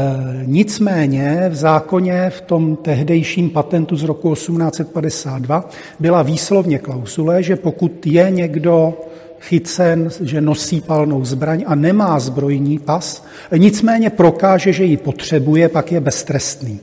nicméně 0.47 1.47
v 1.49 1.55
zákoně 1.55 2.31
v 2.31 2.41
tom 2.41 2.77
tehdejším 2.77 3.51
patentu 3.51 3.97
z 3.97 4.03
roku 4.03 4.35
1852 4.35 5.71
byla 6.01 6.23
výslovně 6.23 6.79
klausule, 6.79 7.43
že 7.43 7.57
pokud 7.57 8.07
je 8.07 8.31
někdo 8.31 8.95
chycen, 9.41 10.09
že 10.21 10.41
nosí 10.41 10.81
palnou 10.81 11.25
zbraň 11.25 11.65
a 11.67 11.75
nemá 11.75 12.21
zbrojní 12.21 12.79
pas, 12.79 13.25
nicméně 13.57 14.11
prokáže, 14.11 14.73
že 14.73 14.85
ji 14.85 14.97
potřebuje, 14.97 15.69
pak 15.69 15.93
je 15.93 16.01
beztrestný. 16.01 16.81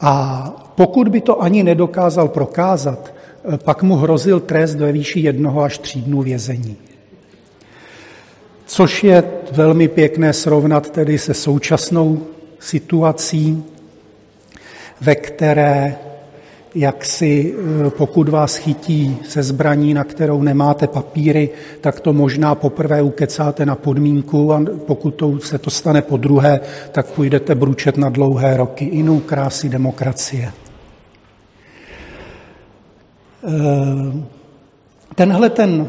A 0.00 0.50
pokud 0.74 1.08
by 1.08 1.20
to 1.20 1.42
ani 1.42 1.62
nedokázal 1.62 2.28
prokázat, 2.28 3.14
eh, 3.54 3.58
pak 3.58 3.82
mu 3.82 3.96
hrozil 3.96 4.40
trest 4.40 4.74
ve 4.74 4.92
výši 4.92 5.20
jednoho 5.20 5.62
až 5.62 5.78
tří 5.78 6.02
dnů 6.02 6.22
vězení. 6.22 6.76
Což 8.66 9.04
je 9.04 9.22
velmi 9.52 9.88
pěkné 9.88 10.32
srovnat 10.32 10.90
tedy 10.90 11.18
se 11.18 11.34
současnou 11.34 12.22
situací, 12.58 13.64
ve 15.00 15.14
které 15.14 15.96
jak 16.74 17.04
si 17.04 17.54
eh, 17.86 17.90
pokud 17.90 18.28
vás 18.28 18.56
chytí 18.56 19.18
se 19.28 19.42
zbraní, 19.42 19.94
na 19.94 20.04
kterou 20.04 20.42
nemáte 20.42 20.86
papíry, 20.86 21.50
tak 21.80 22.00
to 22.00 22.12
možná 22.12 22.54
poprvé 22.54 23.02
ukecáte 23.02 23.66
na 23.66 23.74
podmínku 23.74 24.52
a 24.52 24.62
pokud 24.86 25.10
to, 25.10 25.40
se 25.40 25.58
to 25.58 25.70
stane 25.70 26.02
po 26.02 26.16
druhé, 26.16 26.60
tak 26.92 27.06
půjdete 27.06 27.54
bručet 27.54 27.96
na 27.96 28.08
dlouhé 28.08 28.56
roky. 28.56 28.84
Jinou 28.84 29.20
krásy 29.20 29.68
demokracie. 29.68 30.52
Eh, 33.48 34.24
tenhle 35.14 35.50
ten 35.50 35.88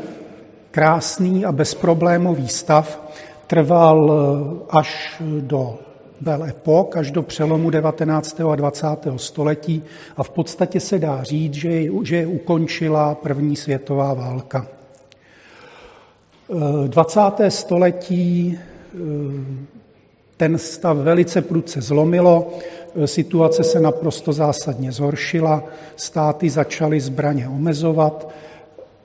krásný 0.72 1.46
a 1.46 1.52
bezproblémový 1.52 2.48
stav 2.48 3.12
trval 3.48 4.12
eh, 4.12 4.66
až 4.70 5.22
do 5.40 5.85
Belle 6.22 6.50
Epoque, 6.50 7.00
až 7.00 7.12
do 7.12 7.22
přelomu 7.24 7.70
19. 7.70 8.42
a 8.42 8.56
20. 8.56 8.88
století 9.16 9.84
a 10.18 10.24
v 10.24 10.30
podstatě 10.30 10.80
se 10.80 11.00
dá 11.00 11.24
říct, 11.24 11.54
že 11.54 11.70
je, 11.70 11.92
že 12.04 12.16
je 12.16 12.28
ukončila 12.28 13.16
první 13.16 13.56
světová 13.56 14.14
válka. 14.14 14.68
20. 16.88 17.20
Eh, 17.40 17.52
století 17.52 18.60
ten 20.38 20.58
stav 20.58 20.98
velice 20.98 21.42
prudce 21.42 21.82
zlomilo, 21.82 22.54
situace 23.06 23.64
se 23.64 23.80
naprosto 23.80 24.34
zásadně 24.34 24.92
zhoršila, 24.92 25.64
státy 25.96 26.50
začaly 26.50 27.00
zbraně 27.00 27.48
omezovat, 27.48 28.30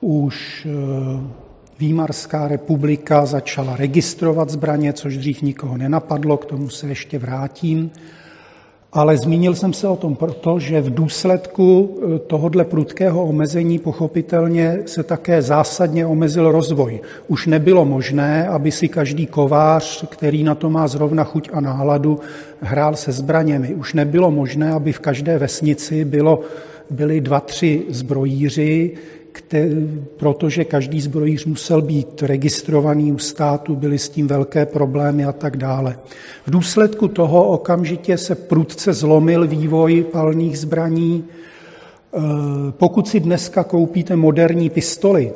už 0.01 0.67
eh, 0.69 1.40
Výmarská 1.81 2.47
republika 2.47 3.25
začala 3.25 3.75
registrovat 3.75 4.49
zbraně, 4.49 4.93
což 4.93 5.17
dřív 5.17 5.41
nikoho 5.41 5.77
nenapadlo, 5.77 6.37
k 6.37 6.45
tomu 6.45 6.69
se 6.69 6.87
ještě 6.87 7.19
vrátím. 7.19 7.91
Ale 8.93 9.17
zmínil 9.17 9.55
jsem 9.55 9.73
se 9.73 9.87
o 9.87 9.95
tom 9.95 10.15
proto, 10.15 10.59
že 10.59 10.81
v 10.81 10.93
důsledku 10.93 11.97
eh, 11.97 12.19
tohohle 12.19 12.65
prudkého 12.65 13.25
omezení 13.25 13.79
pochopitelně 13.79 14.77
se 14.85 15.03
také 15.03 15.41
zásadně 15.41 16.05
omezil 16.05 16.51
rozvoj. 16.51 17.01
Už 17.27 17.47
nebylo 17.47 17.85
možné, 17.85 18.47
aby 18.47 18.71
si 18.71 18.87
každý 18.87 19.25
kovář, 19.25 20.05
který 20.09 20.43
na 20.43 20.55
to 20.55 20.69
má 20.69 20.87
zrovna 20.87 21.23
chuť 21.23 21.49
a 21.53 21.61
náladu, 21.61 22.19
hrál 22.61 22.95
se 22.95 23.11
zbraněmi. 23.11 23.75
Už 23.75 23.93
nebylo 23.93 24.31
možné, 24.31 24.71
aby 24.71 24.91
v 24.91 24.99
každé 24.99 25.37
vesnici 25.37 26.05
bylo, 26.05 26.39
byli 26.89 27.21
dva, 27.21 27.39
tři 27.39 27.83
zbrojíři, 27.89 28.91
protože 30.17 30.65
každý 30.65 31.01
zbrojíř 31.01 31.45
musel 31.45 31.81
být 31.81 32.23
registrovaný 32.23 33.11
u 33.11 33.17
státu, 33.17 33.75
byly 33.75 33.97
s 33.97 34.09
tím 34.09 34.27
velké 34.27 34.65
problémy 34.65 35.25
a 35.25 35.31
tak 35.31 35.57
dále. 35.57 35.99
V 36.47 36.51
důsledku 36.51 37.07
toho 37.07 37.47
okamžitě 37.47 38.17
se 38.17 38.35
prudce 38.35 38.93
zlomil 38.93 39.47
vývoj 39.47 40.05
palných 40.11 40.59
zbraní. 40.59 41.23
E, 41.23 42.19
pokud 42.71 43.07
si 43.07 43.19
dneska 43.19 43.63
koupíte 43.63 44.15
moderní 44.15 44.69
pistoli, 44.69 45.31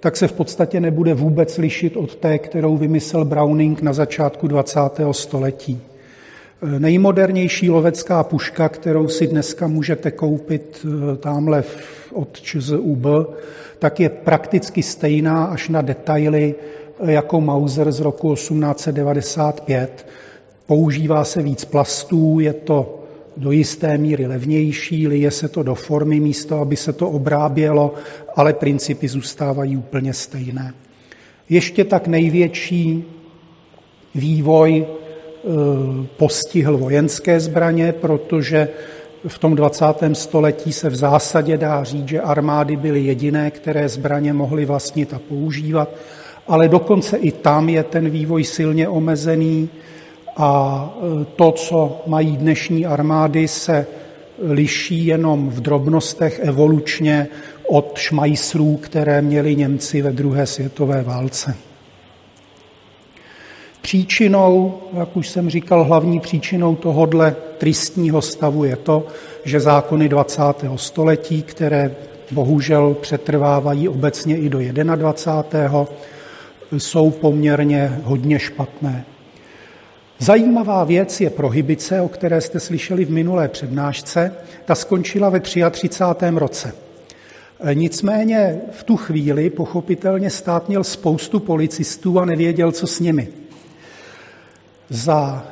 tak 0.00 0.16
se 0.16 0.28
v 0.28 0.32
podstatě 0.32 0.80
nebude 0.80 1.14
vůbec 1.14 1.58
lišit 1.58 1.96
od 1.96 2.14
té, 2.14 2.38
kterou 2.38 2.76
vymyslel 2.76 3.24
Browning 3.24 3.82
na 3.82 3.92
začátku 3.92 4.48
20. 4.48 4.80
století. 5.10 5.89
Nejmodernější 6.62 7.70
lovecká 7.70 8.24
puška, 8.24 8.68
kterou 8.68 9.08
si 9.08 9.26
dneska 9.26 9.66
můžete 9.66 10.10
koupit 10.10 10.86
eh, 10.86 11.16
tamhle 11.16 11.64
od 12.12 12.40
ČZUB, 12.40 13.06
tak 13.78 14.00
je 14.00 14.08
prakticky 14.08 14.82
stejná 14.82 15.44
až 15.44 15.68
na 15.68 15.82
detaily 15.82 16.54
jako 17.04 17.40
Mauser 17.40 17.92
z 17.92 18.00
roku 18.00 18.34
1895. 18.34 20.06
Používá 20.66 21.24
se 21.24 21.42
víc 21.42 21.64
plastů, 21.64 22.40
je 22.40 22.52
to 22.52 23.04
do 23.36 23.50
jisté 23.50 23.98
míry 23.98 24.26
levnější, 24.26 25.08
lije 25.08 25.30
se 25.30 25.48
to 25.48 25.62
do 25.62 25.74
formy 25.74 26.20
místo, 26.20 26.60
aby 26.60 26.76
se 26.76 26.92
to 26.92 27.10
obrábělo, 27.10 27.94
ale 28.36 28.52
principy 28.52 29.08
zůstávají 29.08 29.76
úplně 29.76 30.14
stejné. 30.14 30.74
Ještě 31.48 31.84
tak 31.84 32.06
největší 32.06 33.04
vývoj 34.14 34.86
postihl 36.16 36.78
vojenské 36.78 37.40
zbraně, 37.40 37.92
protože 37.92 38.68
v 39.28 39.38
tom 39.38 39.54
20. 39.54 39.84
století 40.12 40.72
se 40.72 40.88
v 40.88 40.96
zásadě 40.96 41.56
dá 41.56 41.84
říct, 41.84 42.08
že 42.08 42.20
armády 42.20 42.76
byly 42.76 43.04
jediné, 43.04 43.50
které 43.50 43.88
zbraně 43.88 44.32
mohly 44.32 44.64
vlastnit 44.64 45.14
a 45.14 45.20
používat, 45.28 45.94
ale 46.48 46.68
dokonce 46.68 47.16
i 47.16 47.32
tam 47.32 47.68
je 47.68 47.82
ten 47.82 48.10
vývoj 48.10 48.44
silně 48.44 48.88
omezený 48.88 49.68
a 50.36 50.94
e, 50.96 51.24
to, 51.24 51.52
co 51.52 52.02
mají 52.06 52.36
dnešní 52.36 52.86
armády, 52.86 53.48
se 53.48 53.86
liší 54.42 55.06
jenom 55.06 55.50
v 55.50 55.60
drobnostech 55.60 56.40
evolučně 56.42 57.28
od 57.68 57.98
šmajsrů, 57.98 58.76
které 58.76 59.22
měli 59.22 59.56
Němci 59.56 60.02
ve 60.02 60.12
druhé 60.12 60.46
světové 60.46 61.02
válce. 61.02 61.54
Příčinou, 63.82 64.78
jak 64.92 65.16
už 65.16 65.28
jsem 65.28 65.50
říkal, 65.50 65.84
hlavní 65.84 66.20
příčinou 66.20 66.76
tohodle 66.76 67.36
tristního 67.58 68.22
stavu 68.22 68.64
je 68.64 68.76
to, 68.76 69.06
že 69.44 69.60
zákony 69.60 70.08
20. 70.08 70.42
století, 70.76 71.42
které 71.42 71.94
bohužel 72.30 72.94
přetrvávají 72.94 73.88
obecně 73.88 74.36
i 74.36 74.48
do 74.48 74.58
21. 74.96 75.86
jsou 76.78 77.10
poměrně 77.10 78.00
hodně 78.04 78.38
špatné. 78.38 79.04
Zajímavá 80.18 80.84
věc 80.84 81.20
je 81.20 81.30
prohybice, 81.30 82.00
o 82.00 82.08
které 82.08 82.40
jste 82.40 82.60
slyšeli 82.60 83.04
v 83.04 83.10
minulé 83.10 83.48
přednášce. 83.48 84.32
Ta 84.64 84.74
skončila 84.74 85.28
ve 85.28 85.40
33. 85.40 86.26
roce. 86.34 86.72
Nicméně 87.74 88.60
v 88.72 88.82
tu 88.82 88.96
chvíli 88.96 89.50
pochopitelně 89.50 90.30
stát 90.30 90.68
měl 90.68 90.84
spoustu 90.84 91.40
policistů 91.40 92.20
a 92.20 92.24
nevěděl, 92.24 92.72
co 92.72 92.86
s 92.86 93.00
nimi. 93.00 93.28
Za 94.90 95.46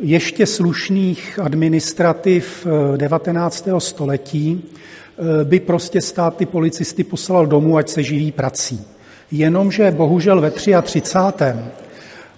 ještě 0.00 0.46
slušných 0.46 1.38
administrativ 1.42 2.66
19. 2.96 3.76
Eh, 3.76 3.80
století 3.80 4.62
eh, 4.62 5.44
by 5.44 5.60
prostě 5.60 6.00
stát 6.00 6.36
ty 6.36 6.46
policisty 6.46 7.04
poslal 7.04 7.46
domů, 7.46 7.76
ať 7.76 7.88
se 7.88 8.02
živí 8.02 8.32
prací. 8.32 8.86
Jenomže 9.30 9.90
bohužel 9.90 10.40
ve 10.40 10.50
33. 10.50 11.02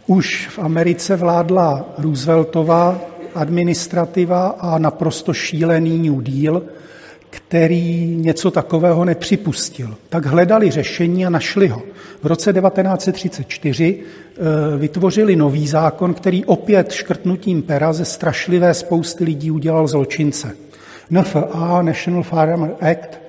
už 0.07 0.49
v 0.49 0.59
Americe 0.59 1.17
vládla 1.17 1.95
Rooseveltová 1.99 3.01
administrativa 3.35 4.47
a 4.47 4.79
naprosto 4.79 5.33
šílený 5.33 6.09
New 6.09 6.23
Deal, 6.23 6.63
který 7.33 8.17
něco 8.17 8.51
takového 8.51 9.05
nepřipustil. 9.05 9.95
Tak 10.09 10.27
hledali 10.27 10.71
řešení 10.71 11.27
a 11.27 11.31
našli 11.31 11.69
ho. 11.69 11.83
V 12.23 12.27
roce 12.27 12.53
1934 12.53 13.99
eh, 13.99 14.79
vytvořili 14.79 15.37
nový 15.37 15.69
zákon, 15.69 16.15
který 16.15 16.45
opět 16.45 16.93
škrtnutím 16.93 17.63
pera 17.63 17.93
ze 17.93 18.05
strašlivé 18.05 18.75
spousty 18.75 19.25
lidí 19.25 19.51
udělal 19.51 19.89
zločince. 19.89 20.57
NFA, 21.11 21.83
National 21.83 22.23
Firearm 22.23 22.71
Act, 22.81 23.22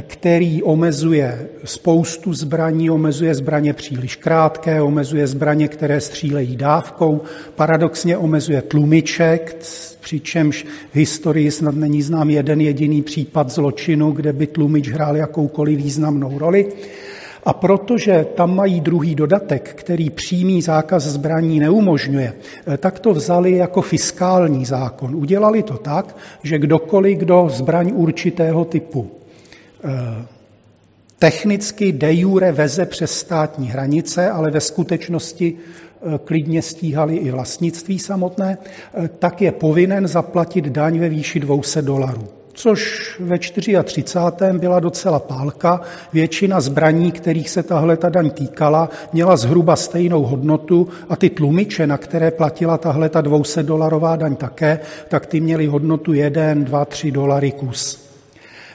který 0.00 0.62
omezuje 0.62 1.48
spoustu 1.64 2.32
zbraní, 2.32 2.90
omezuje 2.90 3.34
zbraně 3.34 3.72
příliš 3.72 4.16
krátké, 4.16 4.82
omezuje 4.82 5.26
zbraně, 5.26 5.68
které 5.68 6.00
střílejí 6.00 6.56
dávkou, 6.56 7.20
paradoxně 7.54 8.16
omezuje 8.16 8.62
tlumiček, 8.62 9.56
přičemž 10.00 10.66
v 10.92 10.96
historii 10.96 11.50
snad 11.50 11.74
není 11.74 12.02
znám 12.02 12.30
jeden 12.30 12.60
jediný 12.60 13.02
případ 13.02 13.50
zločinu, 13.50 14.10
kde 14.10 14.32
by 14.32 14.46
tlumič 14.46 14.88
hrál 14.88 15.16
jakoukoliv 15.16 15.78
významnou 15.78 16.38
roli. 16.38 16.72
A 17.44 17.52
protože 17.52 18.26
tam 18.34 18.56
mají 18.56 18.80
druhý 18.80 19.14
dodatek, 19.14 19.74
který 19.74 20.10
přímý 20.10 20.62
zákaz 20.62 21.04
zbraní 21.04 21.60
neumožňuje, 21.60 22.32
tak 22.78 22.98
to 22.98 23.12
vzali 23.12 23.52
jako 23.52 23.82
fiskální 23.82 24.64
zákon. 24.64 25.14
Udělali 25.16 25.62
to 25.62 25.74
tak, 25.74 26.16
že 26.42 26.58
kdokoliv, 26.58 27.18
kdo 27.18 27.48
zbraň 27.48 27.92
určitého 27.94 28.64
typu 28.64 29.17
technicky 31.18 31.92
de 31.92 32.14
jure 32.14 32.52
veze 32.52 32.86
přes 32.86 33.12
státní 33.18 33.68
hranice, 33.68 34.30
ale 34.30 34.50
ve 34.50 34.60
skutečnosti 34.60 35.54
eh, 35.54 36.18
klidně 36.24 36.62
stíhali 36.62 37.16
i 37.16 37.30
vlastnictví 37.30 37.98
samotné, 37.98 38.58
eh, 38.94 39.08
tak 39.18 39.42
je 39.42 39.52
povinen 39.52 40.08
zaplatit 40.08 40.64
daň 40.64 40.98
ve 40.98 41.08
výši 41.08 41.40
200 41.40 41.82
dolarů. 41.82 42.28
Což 42.52 43.12
ve 43.20 43.38
34. 43.38 44.58
byla 44.58 44.80
docela 44.80 45.18
pálka. 45.18 45.80
Většina 46.12 46.60
zbraní, 46.60 47.12
kterých 47.12 47.50
se 47.50 47.62
tahle 47.62 47.96
ta 47.96 48.08
daň 48.08 48.30
týkala, 48.30 48.90
měla 49.12 49.36
zhruba 49.36 49.76
stejnou 49.76 50.22
hodnotu 50.22 50.88
a 51.08 51.16
ty 51.16 51.30
tlumiče, 51.30 51.86
na 51.86 51.98
které 51.98 52.30
platila 52.30 52.78
tahle 52.78 53.08
ta 53.08 53.20
200 53.20 53.62
dolarová 53.62 54.16
daň 54.16 54.36
také, 54.36 54.80
tak 55.08 55.26
ty 55.26 55.40
měly 55.40 55.66
hodnotu 55.66 56.12
1, 56.12 56.54
2, 56.54 56.84
3 56.84 57.10
dolary 57.10 57.52
kus. 57.52 58.07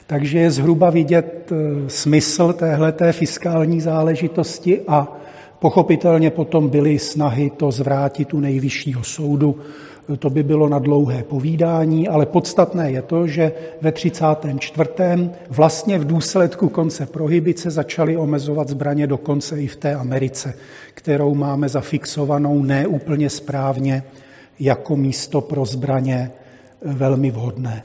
Takže 0.07 0.39
je 0.39 0.51
zhruba 0.51 0.89
vidět 0.89 1.51
eh, 1.51 1.89
smysl 1.89 2.53
téhleté 2.53 3.11
fiskální 3.11 3.81
záležitosti 3.81 4.81
a 4.87 5.17
pochopitelně 5.59 6.29
potom 6.29 6.69
byly 6.69 6.99
snahy 6.99 7.49
to 7.49 7.71
zvrátit 7.71 8.33
u 8.33 8.39
nejvyššího 8.39 9.03
soudu. 9.03 9.59
To 10.19 10.29
by 10.29 10.43
bylo 10.43 10.69
na 10.69 10.79
dlouhé 10.79 11.23
povídání, 11.23 12.07
ale 12.07 12.25
podstatné 12.25 12.91
je 12.91 13.01
to, 13.01 13.27
že 13.27 13.51
ve 13.81 13.91
34. 13.91 14.89
vlastně 15.49 15.99
v 15.99 16.07
důsledku 16.07 16.69
konce 16.69 17.05
prohybice 17.05 17.71
začaly 17.71 18.17
omezovat 18.17 18.69
zbraně 18.69 19.07
dokonce 19.07 19.61
i 19.61 19.67
v 19.67 19.75
té 19.75 19.95
Americe, 19.95 20.53
kterou 20.93 21.35
máme 21.35 21.69
zafixovanou 21.69 22.63
neúplně 22.63 23.29
správně 23.29 24.03
jako 24.59 24.95
místo 24.95 25.41
pro 25.41 25.65
zbraně 25.65 26.31
velmi 26.81 27.31
vhodné. 27.31 27.83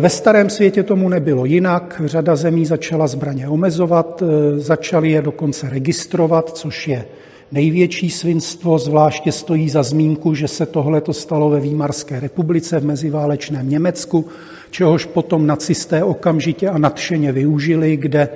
Ve 0.00 0.08
starém 0.08 0.50
světě 0.50 0.82
tomu 0.82 1.08
nebylo 1.08 1.44
jinak. 1.44 2.02
Řada 2.04 2.36
zemí 2.36 2.66
začala 2.66 3.06
zbraně 3.06 3.48
omezovat, 3.48 4.22
začali 4.56 5.10
je 5.10 5.22
dokonce 5.22 5.70
registrovat, 5.70 6.56
což 6.56 6.88
je 6.88 7.04
největší 7.52 8.10
svinstvo, 8.10 8.78
zvláště 8.78 9.32
stojí 9.32 9.68
za 9.68 9.82
zmínku, 9.82 10.34
že 10.34 10.48
se 10.48 10.66
tohle 10.66 11.02
stalo 11.12 11.50
ve 11.50 11.60
Výmarské 11.60 12.20
republice 12.20 12.80
v 12.80 12.84
meziválečném 12.84 13.68
Německu, 13.68 14.24
čehož 14.70 15.04
potom 15.04 15.46
nacisté 15.46 16.04
okamžitě 16.04 16.68
a 16.68 16.78
nadšeně 16.78 17.32
využili, 17.32 17.96
kde 17.96 18.20
e, 18.20 18.28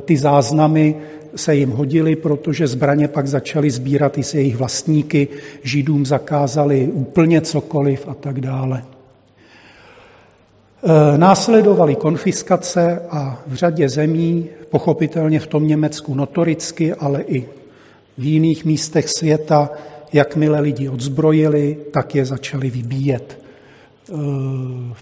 ty 0.00 0.16
záznamy 0.16 0.94
se 1.36 1.56
jim 1.56 1.70
hodily, 1.70 2.16
protože 2.16 2.66
zbraně 2.66 3.08
pak 3.08 3.26
začaly 3.26 3.70
sbírat 3.70 4.18
i 4.18 4.22
s 4.22 4.34
jejich 4.34 4.56
vlastníky, 4.56 5.28
židům 5.62 6.06
zakázali 6.06 6.90
úplně 6.92 7.40
cokoliv 7.40 8.08
a 8.08 8.14
tak 8.14 8.40
dále. 8.40 8.82
Eh, 10.82 11.18
následovaly 11.18 11.96
konfiskace 11.96 13.02
a 13.10 13.42
v 13.46 13.54
řadě 13.54 13.88
zemí, 13.88 14.48
pochopitelně 14.70 15.40
v 15.40 15.46
tom 15.46 15.66
Německu 15.66 16.14
notoricky, 16.14 16.94
ale 16.94 17.22
i 17.22 17.48
v 18.18 18.24
jiných 18.24 18.64
místech 18.64 19.08
světa, 19.08 19.70
jakmile 20.12 20.60
lidi 20.60 20.88
odzbrojili, 20.88 21.78
tak 21.92 22.14
je 22.14 22.24
začali 22.24 22.70
vybíjet. 22.70 23.38
Eh, 23.38 24.14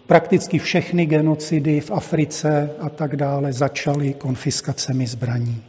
prakticky 0.07 0.59
všechny 0.59 1.07
genocidy 1.07 1.81
v 1.81 1.91
Africe 1.91 2.71
a 2.81 2.89
tak 2.89 3.17
dále 3.17 3.53
začaly 3.53 4.15
konfiskacemi 4.15 5.07
zbraní. 5.07 5.63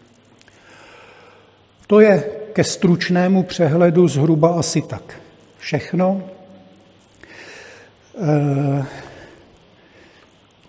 To 1.88 2.00
je 2.00 2.24
ke 2.54 2.64
stručnému 2.64 3.44
přehledu 3.44 4.08
zhruba 4.08 4.60
asi 4.60 4.82
tak 4.82 5.20
všechno. 5.58 6.22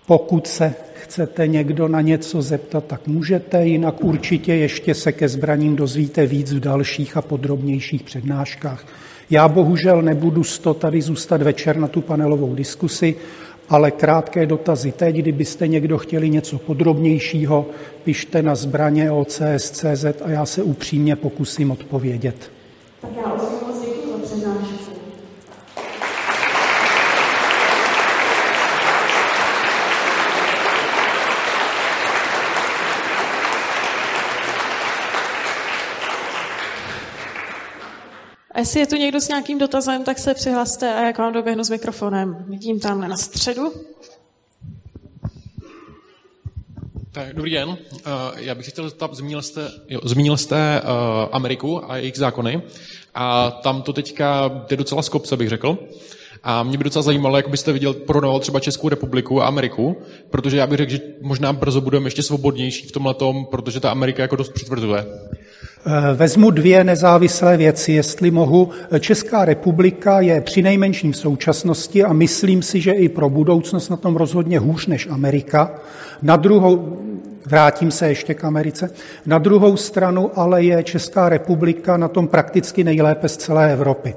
Pokud 0.09 0.47
se 0.47 0.73
chcete 0.93 1.47
někdo 1.47 1.87
na 1.87 2.01
něco 2.01 2.41
zeptat, 2.41 2.83
tak 2.85 3.07
můžete, 3.07 3.65
jinak 3.65 4.03
určitě 4.03 4.53
ještě 4.53 4.93
se 4.93 5.11
ke 5.11 5.29
zbraním 5.29 5.75
dozvíte 5.75 6.25
víc 6.25 6.53
v 6.53 6.59
dalších 6.59 7.17
a 7.17 7.21
podrobnějších 7.21 8.03
přednáškách. 8.03 8.85
Já 9.29 9.47
bohužel 9.47 10.01
nebudu 10.01 10.43
to 10.61 10.73
tady 10.73 11.01
zůstat 11.01 11.41
večer 11.41 11.77
na 11.77 11.87
tu 11.87 12.01
panelovou 12.01 12.55
diskusi, 12.55 13.15
ale 13.69 13.91
krátké 13.91 14.45
dotazy 14.45 14.91
teď, 14.91 15.15
kdybyste 15.15 15.67
někdo 15.67 15.97
chtěli 15.97 16.29
něco 16.29 16.57
podrobnějšího, 16.57 17.65
pište 18.03 18.41
na 18.41 18.55
zbraně 18.55 19.11
OCS.cz 19.11 20.05
a 20.25 20.29
já 20.29 20.45
se 20.45 20.63
upřímně 20.63 21.15
pokusím 21.15 21.71
odpovědět. 21.71 22.51
Tak 23.01 23.11
já 23.25 23.35
moc 23.35 23.81
děkuji 23.81 24.11
za 24.11 24.17
přednášku. 24.17 24.58
A 38.59 38.61
jestli 38.61 38.79
je 38.79 38.87
tu 38.87 38.95
někdo 38.95 39.21
s 39.21 39.27
nějakým 39.27 39.57
dotazem, 39.57 40.03
tak 40.03 40.19
se 40.19 40.33
přihlaste 40.33 40.93
a 40.93 41.01
jak 41.05 41.17
vám 41.17 41.33
doběhnu 41.33 41.63
s 41.63 41.69
mikrofonem. 41.69 42.45
Vidím 42.47 42.79
tamhle 42.79 43.07
na 43.07 43.17
středu. 43.17 43.73
Tak, 47.11 47.33
dobrý 47.33 47.51
den. 47.51 47.77
Eh, 47.95 48.09
já 48.35 48.55
bych 48.55 48.69
chtěl 48.69 48.89
zeptat, 48.89 49.13
zmínil 49.13 49.41
jste, 49.41 49.71
jo, 49.87 49.99
zmínil 50.03 50.37
jste 50.37 50.81
uh, 50.81 50.89
Ameriku 51.31 51.91
a 51.91 51.97
jejich 51.97 52.17
zákony 52.17 52.61
a 53.15 53.51
tam 53.51 53.81
to 53.81 53.93
teďka 53.93 54.47
jde 54.67 54.77
docela 54.77 55.01
z 55.01 55.09
kopce, 55.09 55.37
bych 55.37 55.49
řekl. 55.49 55.77
A 56.43 56.63
mě 56.63 56.77
by 56.77 56.83
docela 56.83 57.03
zajímalo, 57.03 57.37
jak 57.37 57.49
byste 57.49 57.73
viděl, 57.73 57.93
porovnával 57.93 58.39
třeba 58.39 58.59
Českou 58.59 58.89
republiku 58.89 59.41
a 59.41 59.45
Ameriku, 59.45 59.97
protože 60.29 60.57
já 60.57 60.67
bych 60.67 60.77
řekl, 60.77 60.91
že 60.91 60.99
možná 61.21 61.53
brzo 61.53 61.81
budeme 61.81 62.07
ještě 62.07 62.23
svobodnější 62.23 62.87
v 62.87 62.91
tomhle 62.91 63.13
tom, 63.13 63.45
protože 63.45 63.79
ta 63.79 63.91
Amerika 63.91 64.21
jako 64.21 64.35
dost 64.35 64.53
přitvrzuje. 64.53 65.05
Eh, 65.85 66.13
vezmu 66.13 66.51
dvě 66.51 66.83
nezávislé 66.83 67.57
věci, 67.57 67.91
jestli 67.91 68.31
mohu. 68.31 68.69
Česká 68.99 69.45
republika 69.45 70.21
je 70.21 70.41
při 70.41 70.61
nejmenším 70.61 71.11
v 71.11 71.17
současnosti 71.17 72.03
a 72.03 72.13
myslím 72.13 72.61
si, 72.61 72.81
že 72.81 72.91
i 72.91 73.09
pro 73.09 73.29
budoucnost 73.29 73.89
na 73.89 73.97
tom 73.97 74.15
rozhodně 74.15 74.59
hůř 74.59 74.87
než 74.87 75.07
Amerika. 75.07 75.71
Na 76.21 76.35
druhou, 76.35 76.97
vrátím 77.45 77.91
se 77.91 78.07
ještě 78.07 78.33
k 78.33 78.43
Americe, 78.43 78.91
na 79.25 79.37
druhou 79.37 79.77
stranu 79.77 80.31
ale 80.35 80.63
je 80.63 80.83
Česká 80.83 81.29
republika 81.29 81.97
na 81.97 82.07
tom 82.07 82.27
prakticky 82.27 82.83
nejlépe 82.83 83.29
z 83.29 83.37
celé 83.37 83.73
Evropy. 83.73 84.15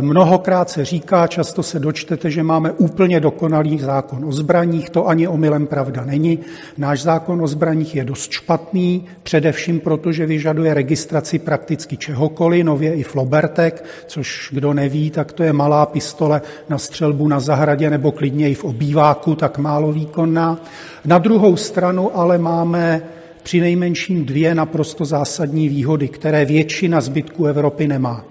Mnohokrát 0.00 0.70
se 0.70 0.84
říká, 0.84 1.26
často 1.26 1.62
se 1.62 1.80
dočtete, 1.80 2.30
že 2.30 2.42
máme 2.42 2.72
úplně 2.72 3.20
dokonalý 3.20 3.78
zákon 3.78 4.24
o 4.24 4.32
zbraních, 4.32 4.90
to 4.90 5.08
ani 5.08 5.28
omylem 5.28 5.66
pravda 5.66 6.04
není. 6.04 6.38
Náš 6.78 7.02
zákon 7.02 7.42
o 7.42 7.46
zbraních 7.46 7.96
je 7.96 8.04
dost 8.04 8.30
špatný, 8.30 9.04
především 9.22 9.80
proto, 9.80 10.12
že 10.12 10.26
vyžaduje 10.26 10.74
registraci 10.74 11.38
prakticky 11.38 11.96
čehokoliv, 11.96 12.64
nově 12.64 12.94
i 12.94 13.02
flobertek, 13.02 13.84
což 14.06 14.48
kdo 14.52 14.74
neví, 14.74 15.10
tak 15.10 15.32
to 15.32 15.42
je 15.42 15.52
malá 15.52 15.86
pistole 15.86 16.42
na 16.68 16.78
střelbu 16.78 17.28
na 17.28 17.40
zahradě 17.40 17.90
nebo 17.90 18.12
klidně 18.12 18.50
i 18.50 18.54
v 18.54 18.64
obýváku, 18.64 19.34
tak 19.34 19.58
málo 19.58 19.92
výkonná. 19.92 20.58
Na 21.04 21.18
druhou 21.18 21.56
stranu 21.56 22.16
ale 22.16 22.38
máme 22.38 23.02
při 23.42 23.60
nejmenším 23.60 24.24
dvě 24.24 24.54
naprosto 24.54 25.04
zásadní 25.04 25.68
výhody, 25.68 26.08
které 26.08 26.44
většina 26.44 27.00
zbytku 27.00 27.46
Evropy 27.46 27.88
nemá. 27.88 28.24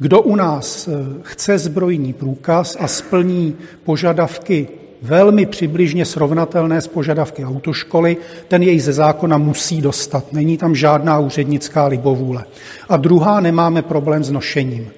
Kdo 0.00 0.22
u 0.22 0.36
nás 0.36 0.88
eh, 0.88 0.92
chce 1.22 1.58
zbrojní 1.58 2.12
průkaz 2.12 2.76
a 2.80 2.88
splní 2.88 3.56
požadavky 3.84 4.68
velmi 5.02 5.46
přibližně 5.46 6.04
srovnatelné 6.04 6.80
s 6.80 6.86
požadavky 6.86 7.44
autoškoly, 7.44 8.16
ten 8.48 8.62
jej 8.62 8.80
ze 8.80 8.92
zákona 8.92 9.38
musí 9.38 9.80
dostat. 9.80 10.32
Není 10.32 10.56
tam 10.56 10.74
žádná 10.74 11.18
úřednická 11.18 11.86
libovůle. 11.86 12.44
A 12.88 12.96
druhá, 12.96 13.40
nemáme 13.40 13.82
problém 13.82 14.24
s 14.24 14.30
nošením. 14.30 14.88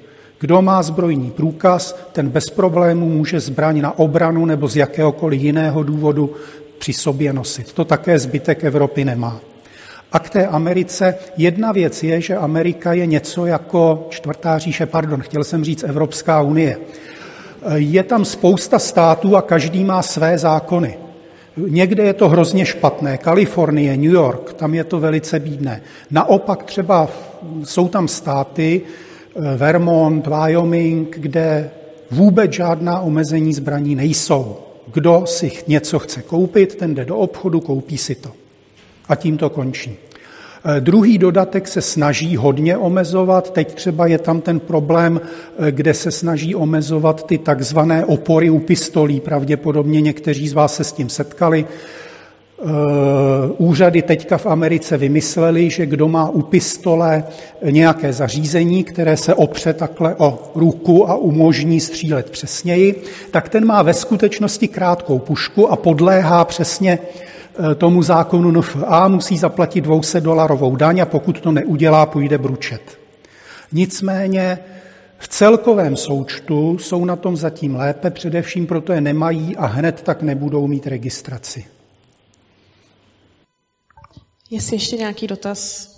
Kdo 0.41 0.63
má 0.63 0.83
zbrojní 0.83 1.31
průkaz, 1.31 1.99
ten 2.13 2.29
bez 2.29 2.51
problémů 2.51 3.09
může 3.09 3.41
zbraň 3.41 3.81
na 3.81 3.99
obranu 3.99 4.47
nebo 4.47 4.69
z 4.69 4.77
jakéhokoliv 4.77 5.41
jiného 5.41 5.83
důvodu 5.83 6.31
při 6.79 6.93
sobě 6.93 7.33
nosit. 7.33 7.73
To 7.73 7.85
také 7.85 8.19
zbytek 8.19 8.65
Evropy 8.65 9.05
nemá. 9.05 9.41
A 10.13 10.19
k 10.19 10.31
té 10.31 10.47
Americe 10.47 11.15
jedna 11.37 11.73
věc 11.73 12.03
je, 12.03 12.21
že 12.21 12.37
Amerika 12.37 12.93
je 12.93 13.07
něco 13.07 13.47
jako 13.47 14.07
čtvrtá 14.11 14.59
říše, 14.59 14.87
pardon, 14.87 15.21
chtěl 15.21 15.45
jsem 15.45 15.65
říct 15.65 15.85
Evropská 15.85 16.41
unie. 16.41 16.77
Je 17.75 18.03
tam 18.03 18.25
spousta 18.25 18.79
států 18.79 19.37
a 19.37 19.43
každý 19.43 19.85
má 19.85 20.03
své 20.03 20.39
zákony. 20.39 20.99
Někde 21.57 22.03
je 22.03 22.13
to 22.13 22.29
hrozně 22.29 22.67
špatné. 22.67 23.19
Kalifornie, 23.19 23.97
New 23.97 24.13
York, 24.13 24.53
tam 24.53 24.75
je 24.75 24.85
to 24.85 25.01
velice 25.01 25.41
bídné. 25.41 25.83
Naopak 26.11 26.63
třeba 26.63 27.09
jsou 27.65 27.89
tam 27.89 28.09
státy, 28.09 28.81
eh, 29.37 29.57
Vermont, 29.57 30.27
Wyoming, 30.27 31.17
kde 31.19 31.71
vůbec 32.11 32.53
žádná 32.53 33.01
omezení 33.01 33.53
zbraní 33.55 33.95
nejsou. 33.95 34.57
Kdo 34.93 35.23
si 35.27 35.53
něco 35.67 35.99
chce 35.99 36.23
koupit, 36.23 36.75
ten 36.75 36.95
jde 36.95 37.05
do 37.05 37.17
obchodu, 37.17 37.61
koupí 37.61 37.99
si 37.99 38.15
to. 38.15 38.42
A 39.13 39.15
tím 39.15 39.37
to 39.37 39.51
končí. 39.51 39.97
Eh, 40.65 40.81
druhý 40.81 41.19
dodatek 41.19 41.69
se 41.69 41.81
snaží 41.81 42.37
hodně 42.37 42.77
omezovat. 42.77 43.53
Teď 43.53 43.75
třeba 43.75 44.07
je 44.07 44.19
tam 44.19 44.41
ten 44.41 44.61
problém, 44.61 45.21
eh, 45.21 45.73
kde 45.73 45.95
se 45.95 46.11
snaží 46.11 46.55
omezovat 46.55 47.27
ty 47.27 47.39
takzvané 47.39 48.05
opory 48.05 48.51
u 48.51 48.59
pistolí. 48.59 49.21
Pravděpodobně 49.21 50.01
někteří 50.01 50.49
z 50.49 50.53
vás 50.53 50.75
se 50.75 50.85
s 50.85 50.93
tím 50.93 51.09
setkali. 51.09 51.67
Eh, 51.67 52.65
úřady 53.59 54.03
teďka 54.03 54.39
v 54.39 54.47
Americe 54.47 54.97
vymysleli, 54.97 55.71
že 55.71 55.87
kdo 55.87 56.09
má 56.09 56.31
u 56.31 56.43
pistole 56.43 57.25
nějaké 57.71 58.13
zařízení, 58.13 58.85
které 58.85 59.17
se 59.17 59.35
opře 59.35 59.73
takhle 59.73 60.15
o 60.19 60.39
ruku 60.55 61.11
a 61.11 61.15
umožní 61.15 61.81
střílet 61.81 62.31
přesněji, 62.31 63.03
tak 63.31 63.49
ten 63.49 63.67
má 63.67 63.83
ve 63.83 63.95
skutečnosti 63.95 64.69
krátkou 64.69 65.19
pušku 65.19 65.73
a 65.73 65.77
podléhá 65.77 66.45
přesně 66.45 66.99
tomu 67.77 68.03
zákonu 68.03 68.51
NFA 68.51 69.09
musí 69.09 69.39
zaplatit 69.39 69.81
200 69.81 70.21
dolarovou 70.21 70.77
daň 70.77 71.01
a 71.01 71.07
pokud 71.07 71.41
to 71.41 71.53
neudělá, 71.53 72.07
půjde 72.07 72.39
bručet. 72.39 72.99
Nicméně 73.73 74.59
v 75.19 75.29
celkovém 75.29 75.97
součtu 75.97 76.79
jsou 76.79 77.05
na 77.05 77.17
tom 77.17 77.37
zatím 77.37 77.77
lépe, 77.77 78.11
především 78.11 78.67
proto 78.67 78.93
je 78.93 79.01
nemají 79.01 79.57
a 79.57 79.67
hned 79.67 80.03
tak 80.03 80.23
nebudou 80.23 80.67
mít 80.67 80.87
registraci. 80.87 81.65
Jestli 84.51 84.77
ještě 84.77 84.97
nějaký 84.97 85.27
dotaz, 85.27 85.89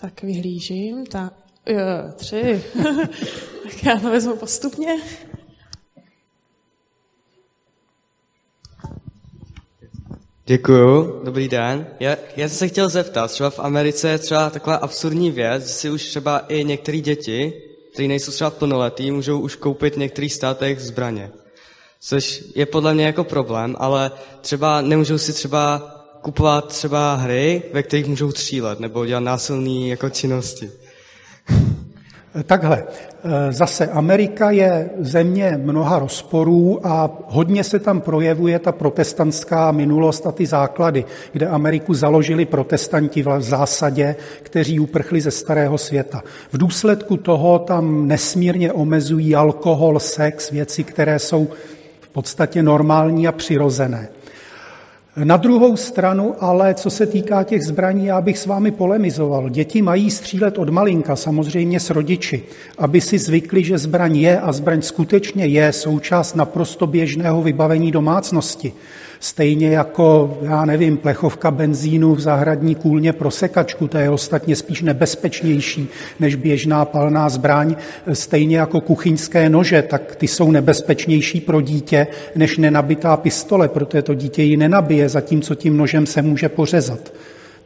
tak 0.00 0.22
vyhlížím. 0.22 1.06
Ta, 1.06 1.30
jo, 1.66 1.78
tři. 2.14 2.64
tak 3.62 3.84
já 3.84 4.00
to 4.00 4.10
vezmu 4.10 4.36
postupně. 4.36 4.96
Děkuju, 10.48 11.20
dobrý 11.24 11.48
den. 11.48 11.86
Já, 12.00 12.16
já 12.36 12.48
jsem 12.48 12.58
se 12.58 12.68
chtěl 12.68 12.88
zeptat, 12.88 13.30
třeba 13.30 13.50
v 13.50 13.58
Americe 13.58 14.08
je 14.08 14.18
třeba 14.18 14.50
taková 14.50 14.76
absurdní 14.76 15.30
věc, 15.30 15.66
že 15.66 15.72
si 15.72 15.90
už 15.90 16.04
třeba 16.04 16.38
i 16.38 16.64
některé 16.64 16.98
děti, 16.98 17.52
které 17.92 18.08
nejsou 18.08 18.32
třeba 18.32 18.50
plnoletí, 18.50 19.10
můžou 19.10 19.40
už 19.40 19.56
koupit 19.56 19.94
v 19.94 19.98
některých 19.98 20.32
státech 20.32 20.80
zbraně. 20.80 21.30
Což 22.00 22.44
je 22.54 22.66
podle 22.66 22.94
mě 22.94 23.06
jako 23.06 23.24
problém, 23.24 23.76
ale 23.78 24.10
třeba 24.40 24.80
nemůžou 24.80 25.18
si 25.18 25.32
třeba 25.32 25.78
kupovat 26.22 26.68
třeba 26.68 27.14
hry, 27.14 27.62
ve 27.72 27.82
kterých 27.82 28.06
můžou 28.06 28.30
střílet 28.30 28.80
nebo 28.80 29.06
dělat 29.06 29.20
násilné 29.20 29.88
jako 29.88 30.10
činnosti. 30.10 30.70
Takhle, 32.46 32.84
eh, 32.84 33.52
zase 33.52 33.86
Amerika 33.86 34.50
je 34.50 34.90
země 34.98 35.60
mnoha 35.62 35.98
rozporů 35.98 36.86
a 36.86 37.10
hodně 37.26 37.64
se 37.64 37.78
tam 37.78 38.00
projevuje 38.00 38.58
ta 38.58 38.72
protestantská 38.72 39.72
minulost 39.72 40.26
a 40.26 40.32
ty 40.32 40.46
základy, 40.46 41.04
kde 41.32 41.46
Ameriku 41.48 41.94
založili 41.94 42.44
protestanti 42.44 43.22
v 43.22 43.40
zásadě, 43.40 44.16
kteří 44.42 44.80
uprchli 44.80 45.20
ze 45.20 45.30
starého 45.30 45.78
světa. 45.78 46.22
V 46.52 46.58
důsledku 46.58 47.16
toho 47.16 47.58
tam 47.58 48.08
nesmírně 48.08 48.72
omezují 48.72 49.34
alkohol, 49.34 50.00
sex, 50.00 50.50
věci, 50.50 50.84
které 50.84 51.18
jsou 51.18 51.48
v 52.00 52.08
podstatě 52.08 52.62
normální 52.62 53.28
a 53.28 53.32
přirozené. 53.32 54.08
Na 55.24 55.36
druhou 55.36 55.76
stranu 55.76 56.34
ale, 56.40 56.74
co 56.74 56.90
se 56.90 57.06
týká 57.06 57.42
těch 57.42 57.64
zbraní, 57.64 58.06
já 58.06 58.20
bych 58.20 58.38
s 58.38 58.46
vámi 58.46 58.70
polemizoval. 58.70 59.48
Děti 59.48 59.82
mají 59.82 60.10
střílet 60.10 60.58
od 60.58 60.68
malinka, 60.68 61.16
samozřejmě 61.16 61.80
s 61.80 61.90
rodiči, 61.90 62.42
aby 62.78 63.00
si 63.00 63.18
zvykli, 63.18 63.64
že 63.64 63.78
zbraň 63.78 64.16
je 64.16 64.40
a 64.40 64.52
zbraň 64.52 64.82
skutečně 64.82 65.46
je 65.46 65.72
součást 65.72 66.34
naprosto 66.34 66.86
běžného 66.86 67.42
vybavení 67.42 67.92
domácnosti. 67.92 68.72
Stejně 69.20 69.70
jako, 69.70 70.38
já 70.42 70.64
nevím, 70.64 70.96
plechovka 70.96 71.50
benzínu 71.50 72.14
v 72.14 72.20
zahradní 72.20 72.74
kůlně 72.74 73.12
pro 73.12 73.30
sekačku, 73.30 73.88
to 73.88 73.98
je 73.98 74.10
ostatně 74.10 74.56
spíš 74.56 74.82
nebezpečnější 74.82 75.88
než 76.20 76.34
běžná 76.34 76.84
palná 76.84 77.28
zbraň. 77.28 77.76
Stejně 78.12 78.58
jako 78.58 78.80
kuchyňské 78.80 79.48
nože, 79.48 79.82
tak 79.82 80.16
ty 80.16 80.28
jsou 80.28 80.50
nebezpečnější 80.50 81.40
pro 81.40 81.60
dítě 81.60 82.06
než 82.34 82.58
nenabitá 82.58 83.16
pistole, 83.16 83.68
protože 83.68 84.02
to 84.02 84.14
dítě 84.14 84.42
ji 84.42 84.56
nenabije, 84.56 85.08
zatímco 85.08 85.54
tím 85.54 85.76
nožem 85.76 86.06
se 86.06 86.22
může 86.22 86.48
pořezat. 86.48 87.12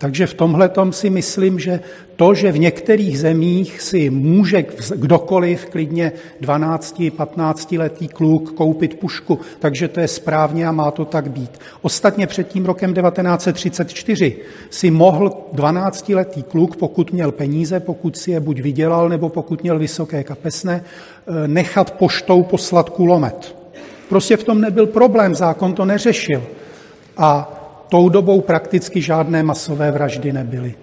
Takže 0.03 0.27
v 0.27 0.35
tomhle 0.35 0.69
tom 0.69 0.93
si 0.93 1.11
myslím, 1.11 1.59
že 1.59 1.81
to, 2.17 2.35
že 2.35 2.53
v 2.53 2.59
některých 2.59 3.19
zemích 3.19 3.81
si 3.81 4.11
může 4.11 4.65
kdokoliv, 4.97 5.67
klidně 5.67 6.13
12-15 6.41 7.79
letý 7.79 8.09
kluk, 8.09 8.53
koupit 8.53 8.99
pušku, 8.99 9.39
takže 9.59 9.89
to 9.89 10.01
je 10.01 10.09
správně 10.09 10.67
a 10.67 10.73
má 10.73 10.91
to 10.91 11.05
tak 11.05 11.31
být. 11.31 11.51
Ostatně 11.83 12.27
před 12.27 12.49
tím 12.49 12.65
rokem 12.65 12.95
1934 12.95 14.37
si 14.71 14.91
mohl 14.91 15.33
12 15.53 16.09
letý 16.09 16.43
kluk, 16.43 16.77
pokud 16.77 17.13
měl 17.13 17.33
peníze, 17.33 17.81
pokud 17.81 18.17
si 18.17 18.31
je 18.31 18.41
buď 18.41 18.61
vydělal, 18.61 19.09
nebo 19.09 19.29
pokud 19.29 19.63
měl 19.63 19.79
vysoké 19.79 20.25
kapesné, 20.25 20.85
eh, 20.85 21.49
nechat 21.49 21.91
poštou 21.91 22.43
poslat 22.43 22.91
kulomet. 22.91 23.57
Prostě 24.09 24.37
v 24.37 24.45
tom 24.45 24.61
nebyl 24.61 24.87
problém, 24.87 25.35
zákon 25.35 25.75
to 25.75 25.85
neřešil. 25.85 26.43
A 27.17 27.59
tou 27.93 28.09
dobou 28.09 28.41
prakticky 28.41 29.03
žádné 29.03 29.43
masové 29.43 29.91
vraždy 29.91 30.33
nebyly. 30.33 30.75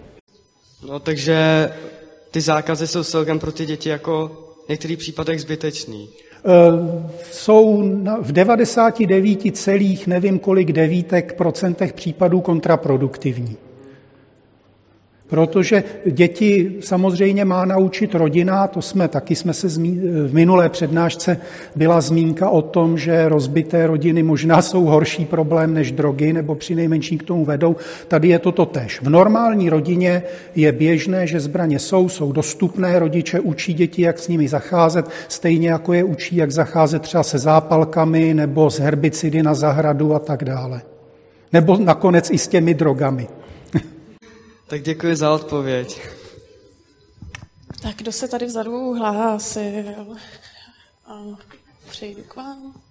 No 0.88 1.00
takže 1.00 1.70
ty 2.32 2.42
zákazy 2.42 2.88
jsou 2.88 3.04
celkem 3.04 3.40
pro 3.40 3.52
ty 3.52 3.66
děti 3.66 3.90
jako 3.90 4.32
v 4.66 4.70
některých 4.70 4.98
případech 4.98 5.42
zbytečný. 5.42 6.10
E, 6.10 6.50
jsou 7.32 7.84
v 8.22 8.32
99 8.32 9.58
celých 9.58 10.08
nevím 10.08 10.40
kolik 10.40 10.72
devítek 10.72 11.34
procentech 11.34 11.94
případů 11.94 12.42
kontraproduktivní. 12.42 13.58
Protože 15.30 15.84
děti 16.12 16.76
samozřejmě 16.80 17.46
má 17.46 17.66
naučit 17.66 18.16
rodina, 18.16 18.68
to 18.68 18.82
jsme 18.82 19.08
taky 19.08 19.36
jsme 19.36 19.54
se 19.54 19.70
zmí, 19.70 20.00
v 20.28 20.34
minulé 20.34 20.70
přednášce 20.70 21.38
byla 21.76 22.02
zmínka 22.02 22.50
o 22.50 22.62
tom, 22.62 22.98
že 22.98 23.30
rozbité 23.30 23.88
rodiny 23.88 24.24
možná 24.24 24.62
jsou 24.62 24.84
horší 24.84 25.26
problém 25.26 25.74
než 25.74 25.92
drogy, 25.92 26.34
nebo 26.34 26.56
při 26.56 26.76
nejmenší 26.76 27.18
k 27.18 27.24
tomu 27.24 27.46
vedou. 27.46 27.76
Tady 28.08 28.28
je 28.28 28.40
to 28.40 28.66
tež. 28.66 29.02
V 29.02 29.10
normální 29.10 29.70
rodině 29.70 30.24
je 30.56 30.72
běžné, 30.72 31.28
že 31.28 31.40
zbraně 31.40 31.80
jsou, 31.80 32.10
jsou 32.10 32.32
dostupné, 32.32 33.00
rodiče 33.00 33.40
učí 33.40 33.74
děti, 33.74 34.02
jak 34.02 34.20
s 34.20 34.28
nimi 34.28 34.48
zacházet, 34.48 35.06
stejně 35.28 35.70
jako 35.70 35.94
je 35.94 36.04
učí, 36.04 36.36
jak 36.36 36.52
zacházet 36.52 37.02
třeba 37.02 37.24
se 37.24 37.38
zápalkami 37.38 38.34
nebo 38.34 38.70
s 38.70 38.80
herbicidy 38.80 39.44
na 39.44 39.54
zahradu 39.54 40.16
a 40.16 40.20
tak 40.20 40.44
dále. 40.44 40.82
Nebo 41.54 41.78
nakonec 41.78 42.32
i 42.32 42.38
s 42.38 42.48
těmi 42.48 42.74
drogami. 42.74 43.28
Tak 44.70 44.82
děkuji 44.82 45.16
za 45.16 45.34
odpověď. 45.34 46.02
Tak 47.82 47.96
kdo 47.96 48.12
se 48.12 48.28
tady 48.28 48.46
vzadu 48.46 48.94
hlásil? 48.94 50.18
Přejdu 51.90 52.24
k 52.24 52.36
vám. 52.36 52.82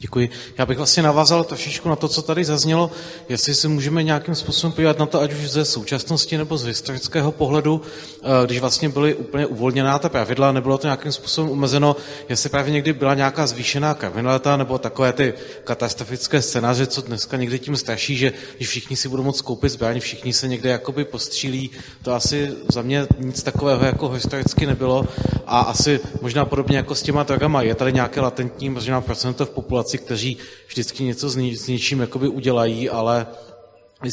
Děkuji. 0.00 0.30
Já 0.58 0.66
bych 0.66 0.76
vlastně 0.76 1.02
navázal 1.02 1.44
trošičku 1.44 1.88
na 1.88 1.96
to, 1.96 2.08
co 2.08 2.22
tady 2.22 2.44
zaznělo, 2.44 2.90
jestli 3.28 3.54
si 3.54 3.68
můžeme 3.68 4.02
nějakým 4.02 4.34
způsobem 4.34 4.72
podívat 4.72 4.98
na 4.98 5.06
to, 5.06 5.20
ať 5.20 5.32
už 5.32 5.50
ze 5.50 5.64
současnosti 5.64 6.38
nebo 6.38 6.58
z 6.58 6.64
historického 6.64 7.32
pohledu, 7.32 7.82
eh, 7.82 8.46
když 8.46 8.60
vlastně 8.60 8.88
byly 8.88 9.14
úplně 9.14 9.46
uvolněná 9.46 9.98
ta 9.98 10.08
pravidla, 10.08 10.52
nebylo 10.52 10.78
to 10.78 10.86
nějakým 10.86 11.12
způsobem 11.12 11.50
omezeno, 11.50 11.96
jestli 12.28 12.50
právě 12.50 12.72
někdy 12.72 12.92
byla 12.92 13.14
nějaká 13.14 13.46
zvýšená 13.46 13.94
kriminalita 13.94 14.56
nebo 14.56 14.78
takové 14.78 15.12
ty 15.12 15.34
katastrofické 15.64 16.42
scénáře, 16.42 16.86
co 16.86 17.02
dneska 17.02 17.36
někdy 17.36 17.58
tím 17.58 17.76
straší, 17.76 18.16
že 18.16 18.32
když 18.56 18.68
všichni 18.68 18.96
si 18.96 19.08
budou 19.08 19.22
moct 19.22 19.40
koupit 19.40 19.68
zbraň, 19.68 20.00
všichni 20.00 20.32
se 20.32 20.48
někde 20.48 20.70
jakoby 20.70 21.04
postřílí, 21.04 21.70
to 22.02 22.14
asi 22.14 22.52
za 22.72 22.82
mě 22.82 23.06
nic 23.18 23.42
takového 23.42 23.84
jako 23.84 24.08
historicky 24.08 24.66
nebylo. 24.66 25.06
A 25.46 25.60
asi 25.60 26.00
možná 26.22 26.44
podobně 26.44 26.76
jako 26.76 26.94
s 26.94 27.02
těma 27.02 27.22
drogama, 27.22 27.62
je 27.62 27.74
tady 27.74 27.92
nějaké 27.92 28.20
latentní 28.20 28.70
možná 28.70 29.00
procento 29.00 29.46
v 29.46 29.50
populaci, 29.50 29.87
umělci, 29.88 29.98
kteří 29.98 30.36
vždycky 30.68 31.04
něco 31.04 31.28
s, 31.30 31.36
něčím 31.68 32.00
jakoby 32.00 32.28
udělají, 32.28 32.90
ale 32.90 33.26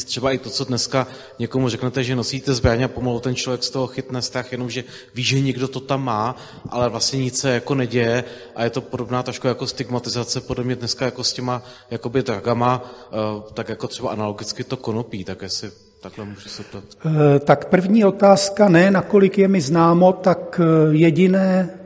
třeba 0.04 0.32
i 0.32 0.38
to, 0.38 0.50
co 0.50 0.64
dneska 0.64 1.06
někomu 1.38 1.68
řeknete, 1.68 2.04
že 2.04 2.16
nosíte 2.16 2.54
zbraň 2.54 2.82
a 2.82 2.88
pomalu 2.88 3.20
ten 3.20 3.34
člověk 3.34 3.62
z 3.62 3.70
toho 3.70 3.86
chytne 3.86 4.22
strach, 4.22 4.52
jenom 4.52 4.70
že 4.70 4.84
ví, 5.14 5.22
že 5.22 5.40
někdo 5.40 5.68
to 5.68 5.80
tam 5.80 6.04
má, 6.04 6.34
ale 6.68 6.88
vlastně 6.88 7.18
nic 7.20 7.38
se 7.38 7.50
jako 7.50 7.74
neděje 7.74 8.24
a 8.56 8.64
je 8.64 8.70
to 8.70 8.80
podobná 8.80 9.22
trošku 9.22 9.46
jako 9.46 9.66
stigmatizace, 9.66 10.40
podobně 10.40 10.76
dneska 10.76 11.04
jako 11.04 11.24
s 11.24 11.32
těma 11.32 11.62
jakoby 11.90 12.22
dragama, 12.22 12.82
eh, 12.82 13.52
tak 13.54 13.68
jako 13.68 13.88
třeba 13.88 14.10
analogicky 14.10 14.64
to 14.64 14.76
konopí, 14.76 15.24
tak 15.24 15.42
jestli 15.42 15.70
takhle 16.00 16.24
můžu 16.24 16.48
se 16.48 16.62
ptat. 16.62 16.84
Eh, 17.06 17.38
tak 17.38 17.68
první 17.68 18.04
otázka, 18.04 18.68
ne 18.68 18.90
nakolik 18.90 19.38
je 19.38 19.48
mi 19.48 19.60
známo, 19.60 20.12
tak 20.12 20.60
eh, 20.60 20.96
jediné 20.96 21.85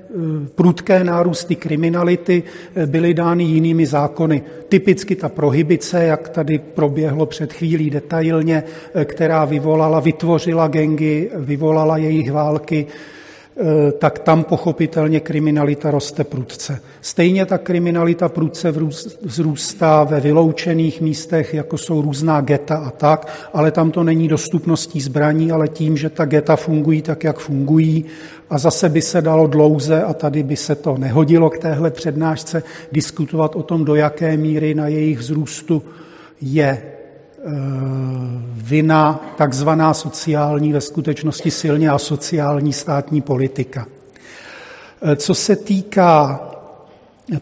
prudké 0.54 1.04
nárůsty 1.04 1.56
kriminality 1.56 2.42
eh, 2.74 2.86
byly 2.86 3.14
dány 3.14 3.44
jinými 3.44 3.86
zákony. 3.86 4.42
Typicky 4.68 5.16
ta 5.16 5.28
prohibice, 5.28 6.04
jak 6.04 6.28
tady 6.28 6.58
proběhlo 6.58 7.26
před 7.26 7.52
chvílí 7.52 7.90
detailně, 7.90 8.62
eh, 8.94 9.04
která 9.04 9.44
vyvolala, 9.44 10.00
vytvořila 10.00 10.68
gengy, 10.68 11.30
vyvolala 11.34 11.96
jejich 11.96 12.32
války, 12.32 12.86
tak 13.98 14.18
tam 14.18 14.44
pochopitelně 14.44 15.20
kriminalita 15.20 15.90
roste 15.90 16.24
prudce. 16.24 16.80
Stejně 17.00 17.46
ta 17.46 17.58
kriminalita 17.58 18.28
prudce 18.28 18.74
vzrůstá 19.22 20.04
ve 20.04 20.20
vyloučených 20.20 21.00
místech, 21.00 21.54
jako 21.54 21.78
jsou 21.78 22.02
různá 22.02 22.40
geta 22.40 22.76
a 22.76 22.90
tak, 22.90 23.48
ale 23.52 23.70
tam 23.70 23.90
to 23.90 24.04
není 24.04 24.28
dostupností 24.28 25.00
zbraní, 25.00 25.52
ale 25.52 25.68
tím, 25.68 25.96
že 25.96 26.10
ta 26.10 26.24
geta 26.24 26.56
fungují 26.56 27.02
tak, 27.02 27.24
jak 27.24 27.38
fungují 27.38 28.04
a 28.50 28.58
zase 28.58 28.88
by 28.88 29.02
se 29.02 29.22
dalo 29.22 29.46
dlouze, 29.46 30.02
a 30.02 30.14
tady 30.14 30.42
by 30.42 30.56
se 30.56 30.74
to 30.74 30.96
nehodilo 30.98 31.50
k 31.50 31.58
téhle 31.58 31.90
přednášce, 31.90 32.62
diskutovat 32.92 33.56
o 33.56 33.62
tom, 33.62 33.84
do 33.84 33.94
jaké 33.94 34.36
míry 34.36 34.74
na 34.74 34.88
jejich 34.88 35.18
vzrůstu 35.18 35.82
je 36.40 36.68
e, 36.68 36.82
vina 38.52 39.20
takzvaná 39.36 39.94
sociální, 39.94 40.72
ve 40.72 40.80
skutečnosti 40.80 41.50
silně 41.50 41.90
asociální 41.90 42.72
státní 42.72 43.20
politika. 43.20 43.86
E, 45.02 45.16
co 45.16 45.34
se 45.34 45.56
týká, 45.56 46.40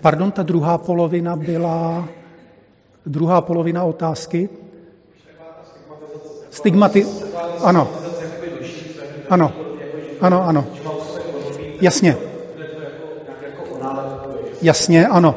pardon, 0.01 0.31
ta 0.31 0.43
druhá 0.43 0.79
polovina 0.79 1.37
byla, 1.37 2.09
druhá 3.07 3.41
polovina 3.41 3.85
otázky? 3.85 4.49
Stigmati... 6.51 7.07
Ano. 7.61 7.89
Ano. 9.31 9.68
Ano, 10.21 10.49
ano. 10.49 10.67
Jasně. 11.81 12.17
Jasně, 14.63 15.07
ano. 15.07 15.35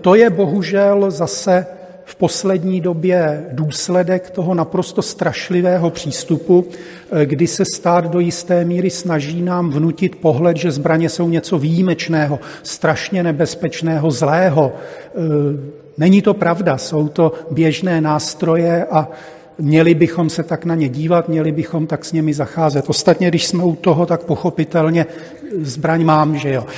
To 0.00 0.14
je 0.14 0.30
bohužel 0.30 1.10
zase 1.10 1.66
v 2.04 2.14
poslední 2.14 2.80
době 2.80 3.44
důsledek 3.52 4.30
toho 4.30 4.54
naprosto 4.54 5.02
strašlivého 5.02 5.90
přístupu, 5.90 6.66
kdy 7.24 7.46
se 7.46 7.64
stát 7.64 8.04
do 8.04 8.20
jisté 8.20 8.64
míry 8.64 8.90
snaží 8.90 9.42
nám 9.42 9.70
vnutit 9.70 10.16
pohled, 10.16 10.56
že 10.56 10.70
zbraně 10.70 11.08
jsou 11.08 11.28
něco 11.28 11.58
výjimečného, 11.58 12.38
strašně 12.62 13.22
nebezpečného, 13.22 14.10
zlého. 14.10 14.72
Není 15.98 16.22
to 16.22 16.34
pravda, 16.34 16.78
jsou 16.78 17.08
to 17.08 17.32
běžné 17.50 18.00
nástroje 18.00 18.86
a 18.90 19.08
Měli 19.60 19.94
bychom 19.94 20.30
se 20.30 20.42
tak 20.42 20.64
na 20.64 20.74
ně 20.74 20.88
dívat, 20.88 21.28
měli 21.28 21.52
bychom 21.52 21.86
tak 21.86 22.04
s 22.04 22.12
nimi 22.12 22.34
zacházet. 22.34 22.84
Ostatně, 22.88 23.28
když 23.28 23.46
jsme 23.46 23.64
u 23.64 23.76
toho, 23.76 24.06
tak 24.06 24.24
pochopitelně 24.24 25.06
zbraň 25.58 26.04
mám, 26.04 26.36
že 26.36 26.52
jo. 26.52 26.66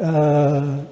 Eh, 0.00 0.84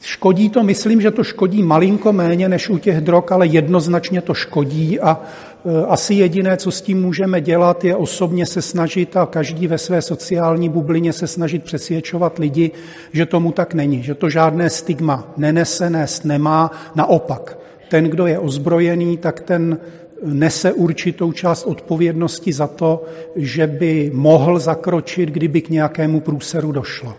škodí 0.00 0.50
to, 0.50 0.62
myslím, 0.62 1.00
že 1.00 1.10
to 1.10 1.24
škodí 1.24 1.62
malinko 1.62 2.12
méně 2.12 2.48
než 2.48 2.68
u 2.68 2.78
těch 2.78 3.00
drog, 3.00 3.24
ale 3.30 3.46
jednoznačně 3.46 4.20
to 4.20 4.34
škodí 4.34 5.00
a 5.00 5.20
eh, 5.20 5.86
asi 5.86 6.14
jediné, 6.14 6.56
co 6.56 6.70
s 6.70 6.80
tím 6.80 7.02
můžeme 7.02 7.40
dělat, 7.40 7.84
je 7.84 7.96
osobně 7.96 8.46
se 8.46 8.62
snažit 8.62 9.16
a 9.16 9.26
každý 9.26 9.66
ve 9.66 9.78
své 9.78 10.02
sociální 10.02 10.68
bublině 10.68 11.12
se 11.12 11.26
snažit 11.26 11.64
přesvědčovat 11.64 12.38
lidi, 12.38 12.70
že 13.12 13.26
tomu 13.26 13.52
tak 13.52 13.74
není, 13.74 14.02
že 14.02 14.14
to 14.14 14.30
žádné 14.30 14.70
stigma 14.70 15.28
nenese, 15.36 15.90
nést 15.90 16.24
nemá, 16.24 16.70
naopak 16.94 17.59
ten, 17.90 18.04
kdo 18.04 18.26
je 18.26 18.38
ozbrojený, 18.38 19.18
tak 19.18 19.40
ten 19.40 19.78
nese 20.22 20.72
určitou 20.72 21.32
část 21.32 21.66
odpovědnosti 21.66 22.52
za 22.52 22.66
to, 22.66 23.04
že 23.36 23.66
by 23.66 24.10
mohl 24.14 24.58
zakročit, 24.58 25.28
kdyby 25.28 25.60
k 25.60 25.68
nějakému 25.68 26.20
průseru 26.20 26.72
došlo. 26.72 27.16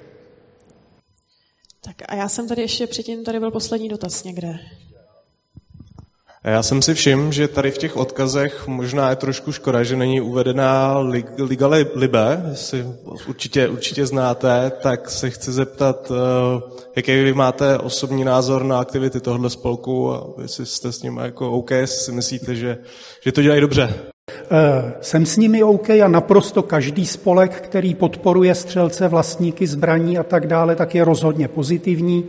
Tak 1.83 1.95
a 2.07 2.15
já 2.15 2.29
jsem 2.29 2.47
tady 2.47 2.61
ještě 2.61 2.87
předtím, 2.87 3.23
tady 3.23 3.39
byl 3.39 3.51
poslední 3.51 3.89
dotaz 3.89 4.23
někde. 4.23 4.59
Já 6.45 6.63
jsem 6.63 6.81
si 6.81 6.93
všiml, 6.93 7.31
že 7.31 7.47
tady 7.47 7.71
v 7.71 7.77
těch 7.77 7.97
odkazech 7.97 8.67
možná 8.67 9.09
je 9.09 9.15
trošku 9.15 9.51
škoda, 9.51 9.83
že 9.83 9.95
není 9.95 10.21
uvedená 10.21 10.97
Liga 11.37 11.67
Libe, 11.95 12.45
jestli 12.49 12.85
určitě, 13.27 13.67
určitě 13.67 14.05
znáte, 14.05 14.71
tak 14.81 15.09
se 15.09 15.29
chci 15.29 15.51
zeptat, 15.51 16.11
eh, 16.11 16.61
jaký 16.95 17.23
vy 17.23 17.33
máte 17.33 17.77
osobní 17.77 18.23
názor 18.23 18.63
na 18.63 18.79
aktivity 18.79 19.19
tohle 19.19 19.49
spolku 19.49 20.11
a 20.11 20.27
jestli 20.41 20.65
jste 20.65 20.91
s 20.91 21.01
ním 21.01 21.17
jako 21.17 21.51
OK, 21.51 21.71
jestli 21.71 22.05
si 22.05 22.11
myslíte, 22.11 22.55
že, 22.55 22.77
že 23.23 23.31
to 23.31 23.41
dělají 23.41 23.61
dobře. 23.61 23.93
Eh, 24.51 24.93
jsem 25.01 25.25
s 25.25 25.37
nimi 25.37 25.63
OK 25.63 25.89
a 25.89 26.07
naprosto 26.07 26.63
každý 26.63 27.05
spolek, 27.05 27.61
který 27.61 27.95
podporuje 27.95 28.55
střelce, 28.55 29.07
vlastníky 29.07 29.67
zbraní 29.67 30.17
a 30.17 30.23
tak 30.23 30.47
dále, 30.47 30.75
tak 30.75 30.95
je 30.95 31.05
rozhodně 31.05 31.47
pozitivní. 31.47 32.25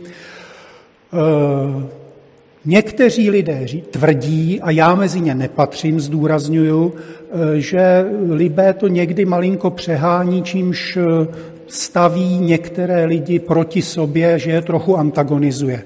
Někteří 2.65 3.29
lidé 3.29 3.65
tvrdí, 3.91 4.61
a 4.61 4.71
já 4.71 4.95
mezi 4.95 5.21
ně 5.21 5.35
nepatřím, 5.35 5.99
zdůrazňuju, 5.99 6.93
eh, 6.95 7.59
že 7.59 8.05
Libé 8.29 8.73
to 8.73 8.87
někdy 8.87 9.25
malinko 9.25 9.69
přehání, 9.69 10.43
čímž 10.43 10.97
eh, 10.97 11.27
staví 11.67 12.37
některé 12.39 13.05
lidi 13.05 13.39
proti 13.39 13.81
sobě, 13.81 14.39
že 14.39 14.51
je 14.51 14.61
trochu 14.61 14.97
antagonizuje. 14.97 15.83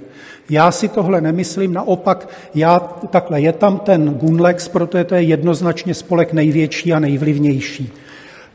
Já 0.49 0.71
si 0.71 0.87
tohle 0.87 1.21
nemyslím, 1.21 1.73
naopak, 1.73 2.29
já, 2.55 2.79
takhle, 3.09 3.41
je 3.41 3.53
tam 3.53 3.79
ten 3.79 4.13
Gunlex, 4.13 4.67
protože 4.67 5.03
to 5.03 5.15
je 5.15 5.21
jednoznačně 5.21 5.93
spolek 5.93 6.33
největší 6.33 6.93
a 6.93 6.99
nejvlivnější. 6.99 7.93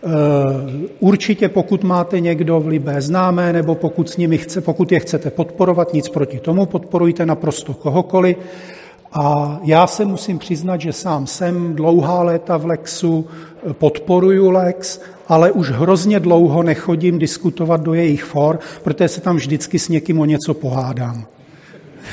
Eh, 0.04 0.88
určitě 1.00 1.48
pokud 1.48 1.84
máte 1.84 2.20
někdo 2.20 2.60
v 2.60 2.66
Libé 2.66 3.00
známé, 3.00 3.52
nebo 3.52 3.74
pokud, 3.74 4.10
s 4.10 4.16
nimi 4.16 4.38
chce, 4.38 4.60
pokud 4.60 4.92
je 4.92 5.00
chcete 5.00 5.30
podporovat, 5.30 5.92
nic 5.92 6.08
proti 6.08 6.40
tomu, 6.40 6.66
podporujte 6.66 7.26
naprosto 7.26 7.74
kohokoliv. 7.74 8.36
A 9.12 9.58
já 9.64 9.86
se 9.86 10.04
musím 10.04 10.38
přiznat, 10.38 10.80
že 10.80 10.92
sám 10.92 11.26
jsem 11.26 11.74
dlouhá 11.74 12.22
léta 12.22 12.56
v 12.56 12.66
Lexu, 12.66 13.26
eh, 13.70 13.72
podporuju 13.72 14.50
Lex, 14.50 15.00
ale 15.28 15.52
už 15.52 15.70
hrozně 15.70 16.20
dlouho 16.20 16.62
nechodím 16.62 17.18
diskutovat 17.18 17.80
do 17.80 17.94
jejich 17.94 18.24
for, 18.24 18.58
protože 18.84 19.08
se 19.08 19.20
tam 19.20 19.36
vždycky 19.36 19.78
s 19.78 19.88
někým 19.88 20.20
o 20.20 20.24
něco 20.24 20.54
pohádám. 20.54 21.26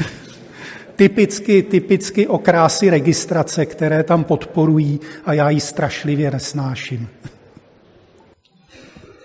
typicky, 0.95 1.63
typicky 1.63 2.27
okrásy 2.27 2.89
registrace, 2.89 3.65
které 3.65 4.03
tam 4.03 4.23
podporují 4.23 4.99
a 5.25 5.33
já 5.33 5.49
ji 5.49 5.59
strašlivě 5.59 6.31
nesnáším. 6.31 7.07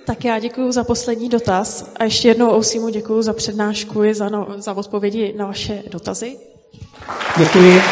Tak 0.05 0.25
já 0.25 0.39
děkuji 0.39 0.73
za 0.73 0.85
poslední 0.85 1.29
dotaz 1.29 1.91
a 1.97 2.05
ještě 2.05 2.29
jednou 2.29 2.51
Ousimu 2.57 2.89
děkuji 2.89 3.23
za 3.23 3.33
přednášku 3.33 4.05
i 4.05 4.15
za, 4.15 4.29
no, 4.29 4.47
za 4.57 4.73
odpovědi 4.73 5.35
na 5.37 5.47
vaše 5.47 5.83
dotazy. 5.91 6.37
Děkuji. 7.39 7.83